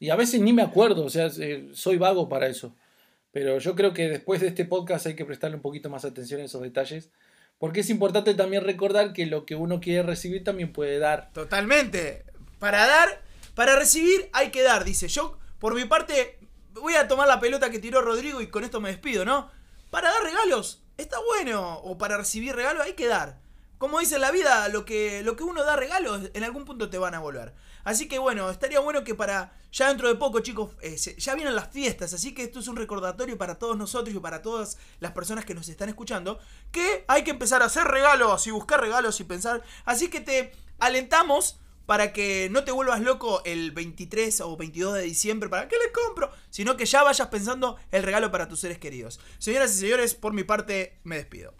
y 0.00 0.10
a 0.10 0.16
veces 0.16 0.40
ni 0.40 0.52
me 0.52 0.62
acuerdo, 0.62 1.04
o 1.04 1.10
sea, 1.10 1.28
eh, 1.38 1.68
soy 1.72 1.96
vago 1.96 2.28
para 2.28 2.46
eso. 2.46 2.74
Pero 3.32 3.58
yo 3.58 3.74
creo 3.74 3.92
que 3.92 4.08
después 4.08 4.40
de 4.40 4.48
este 4.48 4.64
podcast 4.64 5.06
hay 5.06 5.16
que 5.16 5.24
prestarle 5.24 5.56
un 5.56 5.62
poquito 5.62 5.90
más 5.90 6.04
atención 6.04 6.40
a 6.40 6.44
esos 6.44 6.62
detalles. 6.62 7.10
Porque 7.58 7.80
es 7.80 7.90
importante 7.90 8.34
también 8.34 8.64
recordar 8.64 9.12
que 9.12 9.26
lo 9.26 9.46
que 9.46 9.54
uno 9.54 9.80
quiere 9.80 10.02
recibir 10.02 10.44
también 10.44 10.72
puede 10.72 10.98
dar. 10.98 11.30
Totalmente. 11.32 12.24
Para 12.58 12.86
dar, 12.86 13.22
para 13.54 13.76
recibir 13.76 14.28
hay 14.32 14.50
que 14.50 14.62
dar, 14.62 14.84
dice. 14.84 15.08
Yo, 15.08 15.38
por 15.58 15.74
mi 15.74 15.84
parte, 15.84 16.38
voy 16.72 16.94
a 16.94 17.08
tomar 17.08 17.28
la 17.28 17.40
pelota 17.40 17.70
que 17.70 17.78
tiró 17.78 18.02
Rodrigo 18.02 18.40
y 18.40 18.48
con 18.48 18.64
esto 18.64 18.80
me 18.80 18.90
despido, 18.90 19.24
¿no? 19.24 19.50
Para 19.90 20.10
dar 20.10 20.22
regalos, 20.22 20.82
está 20.96 21.18
bueno. 21.20 21.78
O 21.78 21.96
para 21.98 22.16
recibir 22.16 22.54
regalos, 22.54 22.84
hay 22.84 22.94
que 22.94 23.06
dar. 23.06 23.43
Como 23.78 24.00
dice 24.00 24.18
la 24.18 24.30
vida, 24.30 24.68
lo 24.68 24.84
que, 24.84 25.22
lo 25.22 25.36
que 25.36 25.44
uno 25.44 25.64
da 25.64 25.76
regalos, 25.76 26.30
en 26.32 26.44
algún 26.44 26.64
punto 26.64 26.90
te 26.90 26.98
van 26.98 27.14
a 27.14 27.18
volver. 27.18 27.54
Así 27.84 28.08
que 28.08 28.18
bueno, 28.18 28.48
estaría 28.48 28.80
bueno 28.80 29.04
que 29.04 29.14
para 29.14 29.52
ya 29.70 29.88
dentro 29.88 30.08
de 30.08 30.14
poco, 30.14 30.40
chicos, 30.40 30.70
eh, 30.80 30.96
ya 30.96 31.34
vienen 31.34 31.54
las 31.54 31.68
fiestas. 31.68 32.14
Así 32.14 32.32
que 32.32 32.44
esto 32.44 32.60
es 32.60 32.68
un 32.68 32.76
recordatorio 32.76 33.36
para 33.36 33.58
todos 33.58 33.76
nosotros 33.76 34.14
y 34.14 34.20
para 34.20 34.40
todas 34.40 34.78
las 35.00 35.12
personas 35.12 35.44
que 35.44 35.54
nos 35.54 35.68
están 35.68 35.88
escuchando. 35.88 36.38
Que 36.70 37.04
hay 37.08 37.24
que 37.24 37.32
empezar 37.32 37.62
a 37.62 37.66
hacer 37.66 37.84
regalos 37.84 38.46
y 38.46 38.50
buscar 38.50 38.80
regalos 38.80 39.18
y 39.20 39.24
pensar. 39.24 39.62
Así 39.84 40.08
que 40.08 40.20
te 40.20 40.52
alentamos 40.78 41.60
para 41.86 42.12
que 42.12 42.48
no 42.50 42.64
te 42.64 42.72
vuelvas 42.72 43.00
loco 43.00 43.42
el 43.44 43.72
23 43.72 44.40
o 44.42 44.56
22 44.56 44.94
de 44.94 45.02
diciembre 45.02 45.48
para 45.48 45.68
qué 45.68 45.76
le 45.76 45.92
compro, 45.92 46.30
sino 46.50 46.76
que 46.76 46.86
ya 46.86 47.02
vayas 47.02 47.28
pensando 47.28 47.76
el 47.90 48.02
regalo 48.02 48.30
para 48.30 48.48
tus 48.48 48.60
seres 48.60 48.78
queridos. 48.78 49.20
Señoras 49.38 49.74
y 49.74 49.80
señores, 49.80 50.14
por 50.14 50.32
mi 50.32 50.44
parte 50.44 50.98
me 51.04 51.16
despido. 51.16 51.54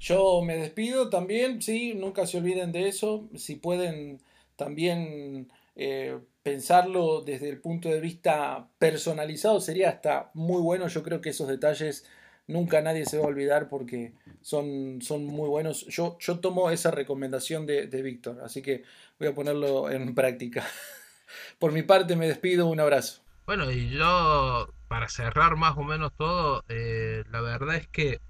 Yo 0.00 0.42
me 0.42 0.56
despido 0.56 1.10
también, 1.10 1.60
sí, 1.60 1.94
nunca 1.94 2.26
se 2.26 2.38
olviden 2.38 2.72
de 2.72 2.88
eso, 2.88 3.28
si 3.34 3.56
pueden 3.56 4.20
también 4.56 5.48
eh, 5.74 6.18
pensarlo 6.42 7.20
desde 7.20 7.48
el 7.48 7.60
punto 7.60 7.88
de 7.88 8.00
vista 8.00 8.68
personalizado 8.78 9.60
sería 9.60 9.90
hasta 9.90 10.30
muy 10.34 10.60
bueno, 10.60 10.88
yo 10.88 11.02
creo 11.02 11.20
que 11.20 11.30
esos 11.30 11.48
detalles 11.48 12.06
nunca 12.48 12.80
nadie 12.80 13.06
se 13.06 13.18
va 13.18 13.24
a 13.24 13.28
olvidar 13.28 13.68
porque 13.68 14.14
son, 14.40 15.00
son 15.02 15.24
muy 15.26 15.48
buenos. 15.48 15.86
Yo, 15.86 16.16
yo 16.18 16.40
tomo 16.40 16.70
esa 16.70 16.90
recomendación 16.90 17.66
de, 17.66 18.02
Víctor, 18.02 18.40
así 18.42 18.62
que 18.62 18.82
voy 19.18 19.28
a 19.28 19.34
ponerlo 19.34 19.90
en 19.90 20.14
práctica. 20.14 20.66
Por 21.58 21.72
mi 21.72 21.82
parte 21.82 22.16
me 22.16 22.26
despido, 22.26 22.66
un 22.66 22.80
abrazo. 22.80 23.22
Bueno, 23.46 23.70
y 23.70 23.90
yo, 23.90 24.68
para 24.88 25.08
cerrar 25.08 25.56
más 25.56 25.76
o 25.76 25.82
menos 25.82 26.12
todo, 26.16 26.64
eh, 26.68 27.24
la 27.30 27.40
verdad 27.40 27.76
es 27.76 27.86
que 27.86 28.20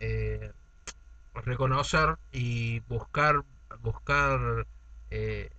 eh, 0.00 0.52
reconocer 1.34 2.16
y 2.32 2.80
buscar, 2.80 3.44
buscar, 3.80 4.66
eh, 5.10 5.50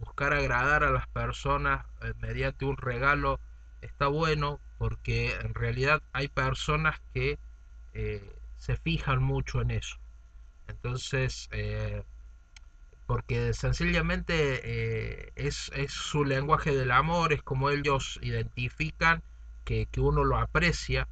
buscar 0.00 0.32
agradar 0.32 0.84
a 0.84 0.90
las 0.90 1.06
personas 1.08 1.84
mediante 2.20 2.64
un 2.64 2.76
regalo 2.76 3.40
está 3.80 4.08
bueno 4.08 4.60
porque 4.78 5.34
en 5.40 5.54
realidad 5.54 6.02
hay 6.12 6.28
personas 6.28 7.00
que 7.14 7.38
eh, 7.94 8.36
se 8.58 8.76
fijan 8.76 9.22
mucho 9.22 9.60
en 9.60 9.70
eso. 9.70 9.96
Entonces, 10.68 11.48
eh, 11.52 12.02
porque 13.06 13.54
sencillamente 13.54 14.60
eh, 14.64 15.32
es, 15.36 15.70
su 15.88 16.24
lenguaje 16.24 16.74
del 16.74 16.90
amor, 16.90 17.32
es 17.32 17.42
como 17.42 17.70
ellos 17.70 18.18
identifican 18.22 19.22
que, 19.64 19.88
uno 19.96 20.24
lo 20.24 20.36
aprecia. 20.38 21.08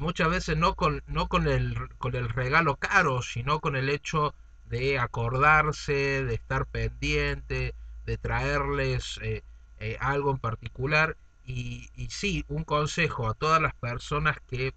Muchas 0.00 0.28
veces 0.28 0.56
no, 0.56 0.74
con, 0.74 1.02
no 1.06 1.28
con, 1.28 1.46
el, 1.46 1.76
con 1.98 2.16
el 2.16 2.28
regalo 2.28 2.76
caro, 2.76 3.22
sino 3.22 3.60
con 3.60 3.76
el 3.76 3.88
hecho 3.88 4.34
de 4.68 4.98
acordarse, 4.98 6.24
de 6.24 6.34
estar 6.34 6.66
pendiente, 6.66 7.74
de 8.04 8.18
traerles 8.18 9.20
algo 10.00 10.32
en 10.32 10.38
particular. 10.38 11.16
Y, 11.46 11.88
y 11.96 12.10
sí, 12.10 12.44
un 12.48 12.64
consejo 12.64 13.28
a 13.28 13.34
todas 13.34 13.62
las 13.62 13.74
personas 13.74 14.36
que 14.50 14.74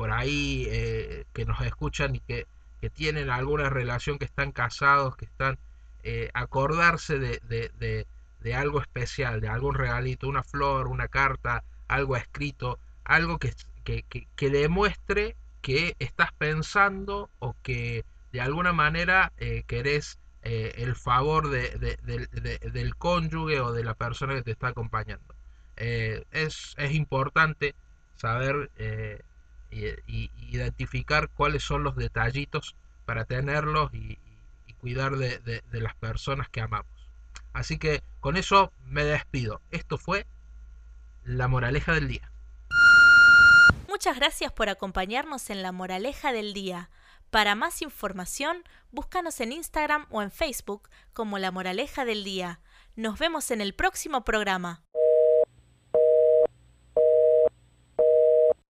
por 0.00 0.12
ahí 0.12 0.66
eh, 0.70 1.26
que 1.34 1.44
nos 1.44 1.60
escuchan 1.60 2.14
y 2.16 2.20
que, 2.20 2.46
tienen 2.94 3.28
alguna 3.28 3.68
relación, 3.68 4.18
que 4.18 4.24
están 4.24 4.50
casados, 4.50 5.14
que 5.14 5.26
están, 5.26 5.58
eh, 6.04 6.30
acordarse 6.32 7.18
de, 7.18 8.06
algo 8.54 8.80
especial, 8.80 9.42
de 9.42 9.48
algún 9.48 9.74
regalito, 9.74 10.26
una 10.26 10.42
flor, 10.42 10.88
una 10.88 11.08
carta, 11.08 11.64
algo 11.86 12.16
escrito, 12.16 12.78
algo 13.04 13.36
que, 13.38 13.52
que, 14.08 14.50
demuestre 14.50 15.36
que 15.62 15.96
estás 15.98 16.32
pensando 16.32 17.30
o 17.38 17.54
que 17.62 18.04
de 18.32 18.40
alguna 18.40 18.72
manera 18.72 19.32
eh, 19.38 19.64
querés 19.66 20.18
el 20.42 20.96
favor 20.96 21.50
del 21.50 22.96
cónyuge 22.96 23.60
o 23.60 23.72
de 23.72 23.84
la 23.84 23.92
persona 23.92 24.34
que 24.34 24.42
te 24.42 24.52
está 24.52 24.68
acompañando. 24.68 25.34
es, 25.76 26.74
es, 26.78 26.94
importante 26.94 27.74
saber 28.16 28.70
y, 29.70 30.30
identificar 30.48 31.28
cuáles 31.28 31.62
son 31.62 31.84
los 31.84 31.96
detallitos 31.96 32.74
para 33.04 33.24
tenerlos 33.24 33.92
y, 33.94 34.18
cuidar 34.80 35.16
de, 35.18 35.62
las 35.72 35.94
personas 35.96 36.48
que 36.48 36.62
amamos. 36.62 36.90
Así 37.52 37.76
que 37.76 38.02
con 38.20 38.38
eso 38.38 38.72
me 38.86 39.04
despido. 39.04 39.60
Esto 39.70 39.98
fue 39.98 40.26
la 41.22 41.48
moraleja 41.48 41.92
del 41.92 42.08
día. 42.08 42.29
Muchas 44.00 44.16
gracias 44.16 44.50
por 44.50 44.70
acompañarnos 44.70 45.50
en 45.50 45.62
la 45.62 45.72
moraleja 45.72 46.32
del 46.32 46.54
día. 46.54 46.88
Para 47.28 47.54
más 47.54 47.82
información, 47.82 48.64
búscanos 48.92 49.38
en 49.40 49.52
Instagram 49.52 50.06
o 50.08 50.22
en 50.22 50.30
Facebook 50.30 50.88
como 51.12 51.36
la 51.36 51.50
moraleja 51.50 52.06
del 52.06 52.24
día. 52.24 52.60
Nos 52.96 53.18
vemos 53.18 53.50
en 53.50 53.60
el 53.60 53.74
próximo 53.74 54.24
programa. 54.24 54.82